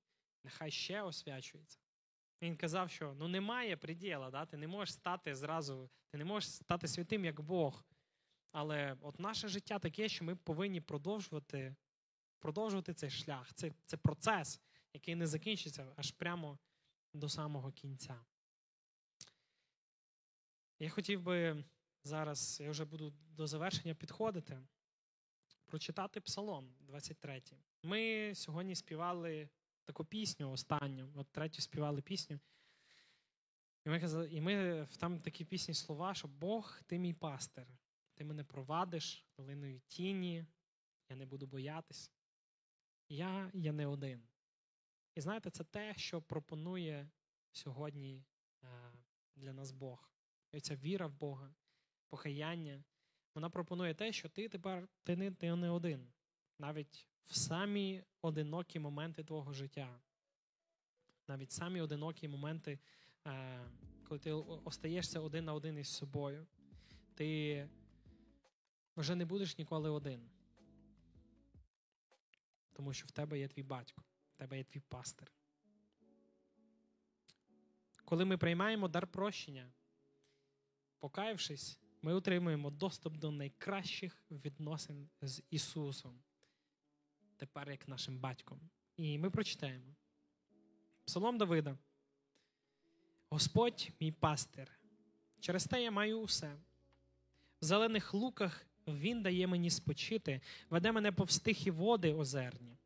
[0.43, 1.79] нехай ще освячується.
[2.41, 4.45] Він казав, що ну немає приділа, да?
[4.45, 7.86] ти не можеш стати зразу, ти не можеш стати святим як Бог.
[8.51, 11.75] Але от наше життя таке, що ми повинні продовжувати
[12.39, 13.53] продовжувати цей шлях.
[13.53, 14.61] Це, Це процес,
[14.93, 16.59] який не закінчиться аж прямо
[17.13, 18.25] до самого кінця.
[20.80, 21.63] Я хотів би
[22.03, 24.61] зараз, я вже буду до завершення підходити,
[25.65, 27.41] прочитати Псалом 23.
[27.84, 29.49] Ми сьогодні співали
[29.84, 32.39] таку пісню останню, от третю співали пісню.
[33.86, 37.67] І ми казали, і ми там такі пісні слова, що Бог, ти мій пастир,
[38.13, 40.45] ти мене провадиш долиною тіні,
[41.09, 42.11] я не буду боятись.
[43.09, 44.28] Я я не один.
[45.15, 47.09] І знаєте, це те, що пропонує
[47.51, 48.23] сьогодні
[49.36, 50.14] для нас Бог.
[50.62, 51.53] Ця віра в Бога,
[52.10, 52.84] покаяння.
[53.36, 56.08] Вона пропонує те, що ти тепер ти не, ти не один.
[56.60, 59.99] Навіть в самі одинокі моменти твого життя.
[61.28, 62.80] Навіть самі одинокі моменти,
[63.28, 63.60] е,
[64.08, 66.47] коли ти остаєшся один на один із собою,
[67.14, 67.70] ти
[68.97, 70.30] вже не будеш ніколи один.
[72.74, 74.03] Тому що в тебе є твій батько,
[74.36, 75.32] в тебе є твій пастир.
[78.06, 79.72] Коли ми приймаємо дар прощення,
[80.99, 86.19] покаявшись, ми отримуємо доступ до найкращих відносин з Ісусом
[87.37, 88.59] тепер як нашим батьком.
[88.97, 89.95] І ми прочитаємо.
[91.05, 91.77] Псалом Давида.
[93.29, 94.71] Господь мій пастир.
[95.39, 96.55] Через те я маю усе.
[97.61, 102.77] В зелених луках Він дає мені спочити, веде мене повз тихі води озерні.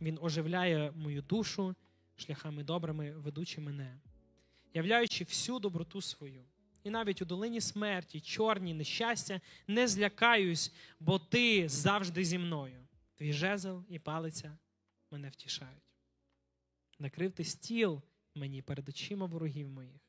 [0.00, 1.74] Він оживляє мою душу
[2.16, 4.00] шляхами добрими, ведучи мене,
[4.74, 6.44] являючи всю доброту свою.
[6.84, 12.86] І навіть у долині смерті, чорні нещастя, не злякаюсь, бо ти завжди зі мною.
[13.14, 14.58] Твій жезл і палиця
[15.10, 15.82] мене втішають.
[16.98, 18.02] Накрив ти стіл
[18.34, 20.00] мені перед очима ворогів моїх.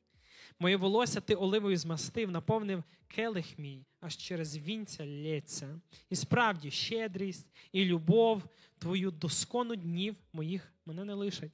[0.58, 5.80] Моє волосся ти оливою змастив, наповнив келих мій, аж через вінця лється.
[6.10, 8.42] І справді щедрість і любов
[8.78, 11.52] твою доскону днів моїх мене не лишать.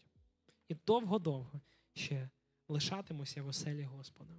[0.68, 1.60] І довго-довго
[1.94, 2.28] ще
[2.68, 4.34] лишатимуся в оселі Господа.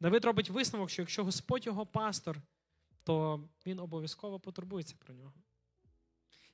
[0.00, 2.42] Давид робить висновок, що якщо Господь його пастор,
[3.04, 5.34] то він обов'язково потурбується про нього.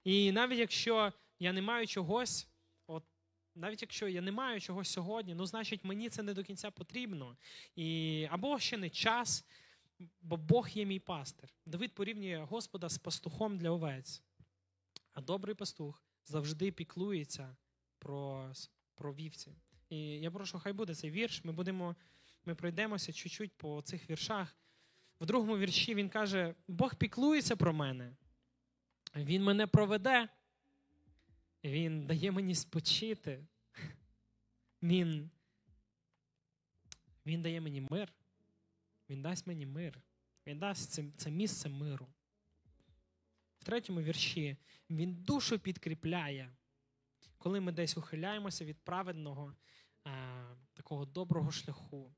[0.05, 2.49] І навіть якщо я не маю чогось,
[2.87, 3.05] от
[3.55, 7.37] навіть якщо я не маю чогось сьогодні, ну значить мені це не до кінця потрібно.
[7.77, 9.45] І, Або ще не час,
[10.21, 11.55] бо Бог є мій пастир.
[11.67, 14.23] Давид порівнює Господа з пастухом для овець.
[15.13, 17.57] А добрий пастух завжди піклується
[17.99, 18.53] про
[18.95, 19.53] про вівці.
[19.89, 21.45] І я прошу, хай буде цей вірш.
[21.45, 21.97] Ми будемо,
[22.47, 24.57] ми пройдемося чуть-чуть по цих віршах.
[25.21, 28.17] В другому вірші він каже: Бог піклується про мене.
[29.17, 30.29] Він мене проведе,
[31.65, 33.47] Він дає мені спочити.
[34.83, 35.31] Він
[37.27, 38.13] він дає мені мир.
[39.11, 40.03] Він дасть мені мир.
[40.47, 42.07] Він дасть це, це місце миру.
[43.59, 44.57] В третьому вірші
[44.91, 46.57] він душу підкріпляє,
[47.39, 49.55] коли ми десь ухиляємося від праведного
[50.05, 52.15] а, такого доброго шляху.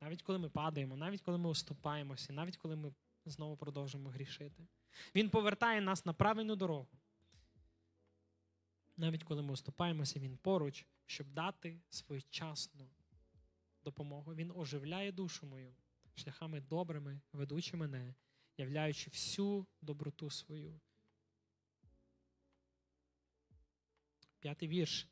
[0.00, 2.92] Навіть коли ми падаємо, навіть коли ми уступаємося, навіть коли ми
[3.24, 4.66] знову продовжуємо грішити.
[5.14, 6.88] Він повертає нас на правильну дорогу.
[8.96, 12.90] Навіть коли ми уступаємося, він поруч, щоб дати своєчасну
[13.84, 14.34] допомогу.
[14.34, 15.74] Він оживляє душу мою
[16.14, 18.14] шляхами добрими, ведучи мене,
[18.56, 20.80] являючи всю доброту свою.
[24.40, 25.08] П'ятий вірш.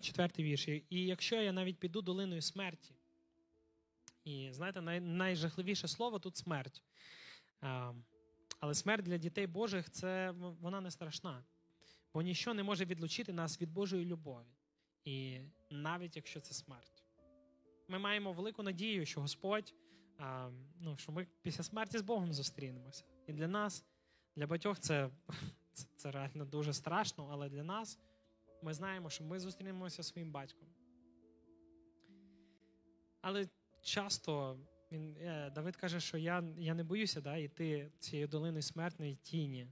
[0.00, 0.68] Четвертий вірш.
[0.68, 2.94] І якщо я навіть піду долиною смерті,
[4.24, 6.82] і знаєте, най, найжахливіше слово тут смерть.
[7.60, 7.92] А,
[8.60, 11.44] але смерть для дітей Божих це вона не страшна,
[12.14, 14.54] бо ніщо не може відлучити нас від Божої любові.
[15.04, 15.40] І
[15.70, 17.04] навіть якщо це смерть.
[17.88, 19.74] Ми маємо велику надію, що Господь,
[20.18, 20.50] а,
[20.80, 23.04] ну, що ми після смерті з Богом зустрінемося.
[23.26, 23.84] І для нас,
[24.36, 25.10] для батьох, це,
[25.72, 27.98] це, це реально дуже страшно, але для нас
[28.62, 30.68] ми знаємо, що ми зустрінемося зі своїм батьком.
[33.20, 33.48] Але
[33.82, 34.58] часто
[34.92, 39.66] він, е, Давид каже, що я я не боюся да, йти цією долиною смертної тіні,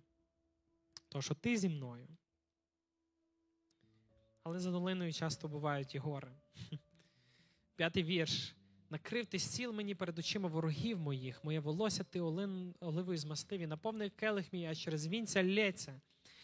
[1.09, 2.09] тому що ти зі мною.
[4.43, 6.32] Але за долиною часто бувають і гори.
[7.76, 8.55] П'ятий вірш.
[8.91, 13.66] Накрив ти стіл мені перед очима ворогів моїх, моє волосся ти олин, оливою змастив і
[13.66, 16.01] наповнив келих мій, а через вінця лється.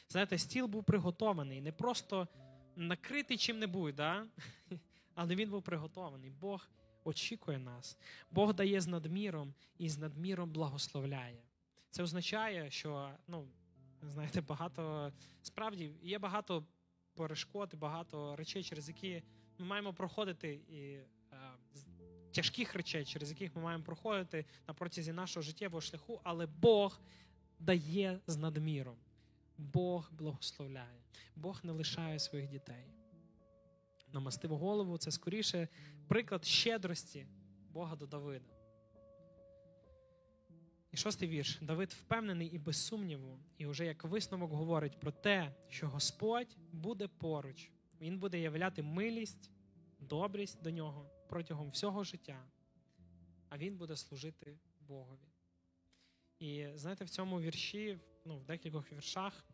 [0.08, 2.28] Знаєте, стіл був приготований, не просто
[2.76, 4.26] накритий чим-небудь, да?
[5.14, 6.30] але він був приготований.
[6.30, 6.68] Бог
[7.04, 7.98] очікує нас.
[8.30, 11.42] Бог дає з надміром і з надміром благословляє.
[11.90, 13.48] Це означає, що, ну,
[14.02, 16.64] знаєте, багато справді є багато
[17.14, 19.22] перешкод, багато речей, через які
[19.58, 20.98] ми маємо проходити і
[22.32, 27.00] тяжких речей, через яких ми маємо проходити на протязі нашого життєвого шляху, але Бог
[27.58, 28.96] дає з надміром.
[29.58, 31.00] Бог благословляє,
[31.36, 32.86] Бог не лишає своїх дітей.
[34.12, 35.68] Намастив голову це скоріше
[36.08, 37.26] приклад щедрості
[37.70, 38.56] Бога до Давида.
[40.92, 41.58] І шостий вірш.
[41.62, 47.08] Давид впевнений і без сумніву, і вже як висновок говорить про те, що Господь буде
[47.08, 49.50] поруч, Він буде являти милість,
[49.98, 52.44] добрість до нього протягом всього життя,
[53.48, 55.35] а Він буде служити Богові.
[56.38, 59.44] І знаєте, в цьому вірші, ну, в декількох віршах,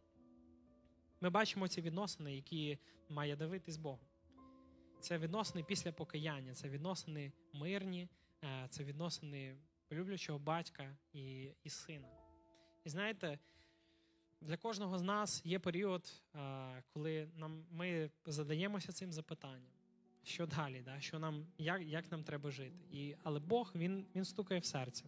[1.21, 2.79] ми бачимо ці відносини, які
[3.09, 4.07] має Давид із Богом.
[5.01, 8.09] Це відносини після покаяння, це відносини мирні,
[8.45, 9.57] е, це відносини
[9.93, 12.09] люблячого батька і і сина.
[12.85, 13.39] І знаєте,
[14.41, 19.73] для кожного з нас є період, е, коли нам, ми задаємося цим запитанням,
[20.23, 21.01] що далі, да?
[21.01, 22.77] що нам, як як нам треба жити.
[22.91, 25.05] І, Але Бог він, він стукає в серце.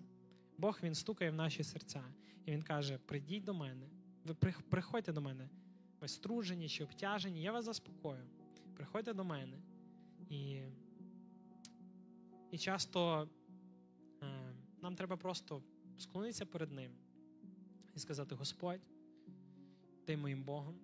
[0.58, 2.04] Бог він стукає в наші серця.
[2.46, 3.86] І Він каже: Прийдіть до мене,
[4.24, 4.34] ви
[4.68, 5.48] приходьте до мене,
[6.00, 8.24] ви стружені чи обтяжені, я вас заспокою.
[8.74, 9.58] Приходьте до мене.
[10.30, 10.62] І
[12.50, 13.28] і часто
[14.22, 15.62] е, нам треба просто
[15.98, 16.92] склонитися перед Ним
[17.94, 18.80] і сказати: Господь,
[20.04, 20.74] ти моїм Богом.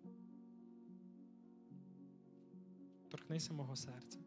[3.08, 4.18] Торкнися мого серця.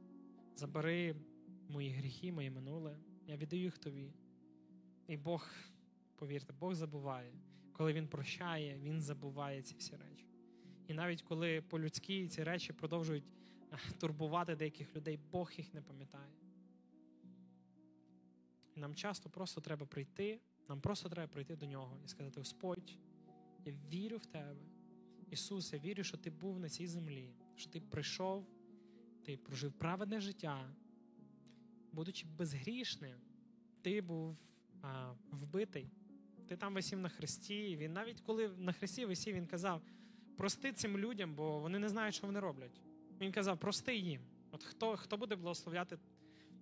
[0.56, 1.16] Забери
[1.70, 2.98] мої гріхи, моє минуле.
[3.28, 4.14] Я віддаю їх тобі.
[5.08, 5.50] І Бог,
[6.16, 7.34] повірте, Бог забуває.
[7.72, 10.26] Коли Він прощає, Він забуває ці всі речі.
[10.88, 13.24] І навіть коли по-людськи ці речі продовжують
[14.00, 16.34] турбувати деяких людей, Бог їх не пам'ятає.
[18.76, 20.40] І нам часто просто треба прийти,
[20.70, 22.98] нам просто треба прийти до нього і сказати: Господь,
[23.66, 24.62] я вірю в тебе.
[25.30, 28.48] Ісус, я вірю, що ти був на цій землі, що ти прийшов,
[29.24, 30.76] ти прожив праведне життя.
[31.92, 33.18] Будучи безгрішним,
[33.82, 34.53] ти був
[35.32, 35.92] вбитий.
[36.48, 37.78] Ти там висів на хресті.
[37.78, 39.82] Він навіть коли на хресті висів, він казав:
[40.38, 42.82] прости цим людям, бо вони не знають, що вони роблять.
[43.22, 44.22] Він казав, прости їм.
[44.52, 45.98] От хто хто буде благословляти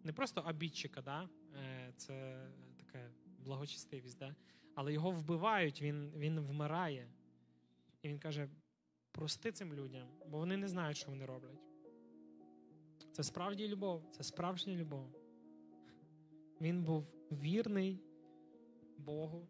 [0.04, 1.30] не просто обідчика, да?
[1.56, 2.48] Е, це
[2.78, 4.36] така благочестивість, да?
[4.76, 7.08] але його вбивають, він, він вмирає.
[8.02, 8.50] І він каже:
[9.12, 11.62] прости цим людям, бо вони не знають, що вони роблять.
[13.12, 15.16] Це справді любов, це справжня любов.
[16.62, 18.00] Він був вірний
[19.02, 19.48] Богу,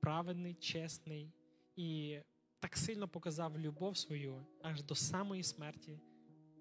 [0.00, 1.32] праведний, чесний
[1.76, 2.18] і
[2.60, 6.00] так сильно показав любов свою аж до самої смерті,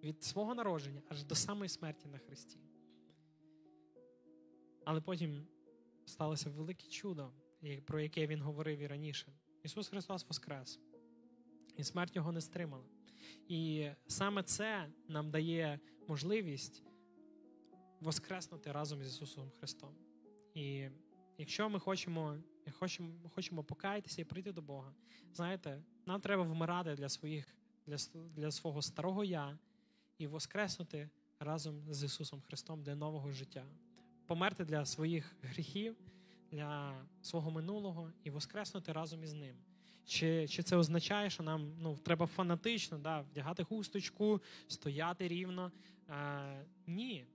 [0.03, 2.59] від свого народження аж до самої смерті на Христі.
[4.85, 5.47] Але потім
[6.05, 7.31] сталося велике чудо,
[7.85, 9.33] про яке він говорив і раніше.
[9.63, 10.79] Ісус Христос Воскрес,
[11.77, 12.85] і смерть його не стримала.
[13.47, 16.83] І саме це нам дає можливість
[17.99, 19.95] воскреснути разом з Ісусом Христом.
[20.53, 20.89] І
[21.39, 22.37] якщо ми хочемо
[22.71, 24.93] хочемо, хочемо покаятися і прийти до Бога,
[25.33, 27.55] знаєте, нам треба вмирати для своїх,
[27.87, 27.97] для,
[28.35, 29.57] для свого старого я
[30.17, 31.09] і воскреснути
[31.39, 33.65] разом з Ісусом Христом для нового життя,
[34.25, 35.95] померти для своїх гріхів,
[36.51, 39.55] для свого минулого і воскреснути разом із Ним.
[40.05, 45.71] Чи чи це означає, що нам ну, треба фанатично да, вдягати хусточку, стояти рівно?
[46.09, 47.25] Е, Ні.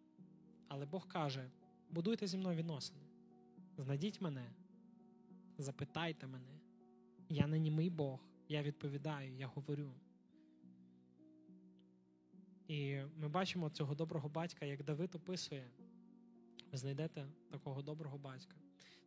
[0.68, 1.50] Але Бог каже:
[1.90, 3.00] будуйте зі мною відносини.
[3.79, 4.53] Знайдіть мене,
[5.59, 6.61] запитайте мене.
[7.29, 9.93] Я не німий Бог, я відповідаю, я говорю.
[12.68, 15.70] І ми бачимо цього доброго батька, як Давид описує.
[16.72, 18.57] Ви знайдете такого доброго батька.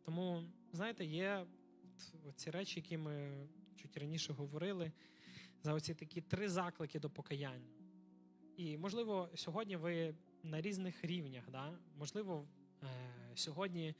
[0.02, 1.46] Тому, знаєте, є
[2.34, 3.46] ці речі, які ми
[3.76, 4.92] чуть раніше говорили,
[5.62, 7.72] за оці такі три заклики до покаяння.
[8.56, 11.50] І, можливо, сьогодні ви на різних рівнях.
[11.50, 11.78] Да?
[11.98, 12.48] Можливо,
[12.82, 12.86] е,
[13.34, 13.94] сьогодні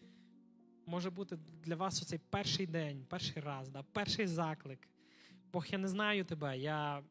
[0.89, 3.83] може бути для вас оцей перший день, перший раз, да?
[3.83, 4.89] перший заклик.
[5.53, 6.59] Бог, я не знаю тебе.
[6.59, 7.05] Я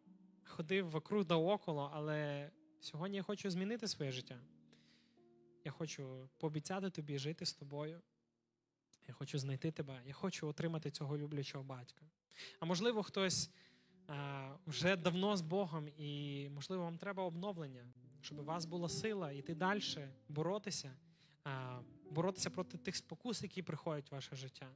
[0.43, 4.39] ходив вокруг да около, але сьогодні я хочу змінити своє життя.
[5.63, 8.01] Я хочу пообіцяти тобі жити з тобою.
[9.07, 12.05] Я хочу знайти тебе, я хочу отримати цього люблячого батька.
[12.59, 13.51] А можливо, хтось
[14.07, 17.85] а, вже давно з Богом, і, можливо, вам треба обновлення,
[18.21, 19.81] щоб у вас була сила йти далі,
[20.29, 20.93] боротися,
[22.11, 24.69] боротися проти тих спокус, які приходять в ваше життя.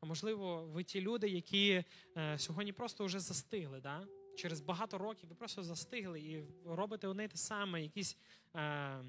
[0.00, 1.84] А можливо, ви ті люди, які
[2.16, 3.80] е, сьогодні просто вже застигли.
[3.80, 4.06] Да?
[4.36, 8.16] Через багато років ви просто застигли і робите одне те саме, якісь.
[8.56, 9.04] Е,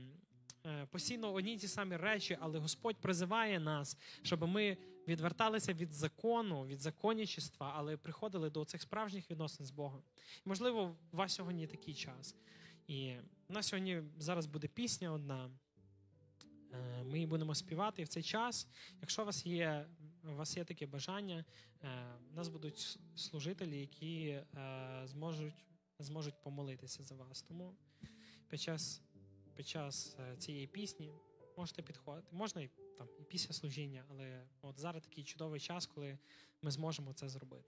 [0.65, 6.65] Е, постійно одні ті самі речі, але Господь призиває нас, щоб ми відверталися від закону,
[6.65, 10.01] від законничества, але приходили до цих справжніх відносин з Богом.
[10.45, 12.35] І, можливо, у вас сьогодні такий час.
[12.87, 13.13] І
[13.49, 15.49] у нас сьогодні зараз буде пісня одна.
[16.73, 18.67] Е, ми будемо співати і в цей час.
[19.01, 19.85] Якщо у вас є
[20.23, 21.45] у вас є таке бажання,
[21.83, 21.87] е,
[22.31, 24.39] у нас будуть служителі, які
[25.05, 25.53] зможуть
[25.99, 27.41] зможуть помолитися за вас.
[27.41, 27.75] Тому
[28.47, 29.01] під час
[29.55, 31.11] під час е, цієї пісні
[31.57, 32.27] можете підходити.
[32.31, 36.17] Можна і там і після служіння, але от зараз такий чудовий час, коли
[36.61, 37.59] ми зможемо це зробити.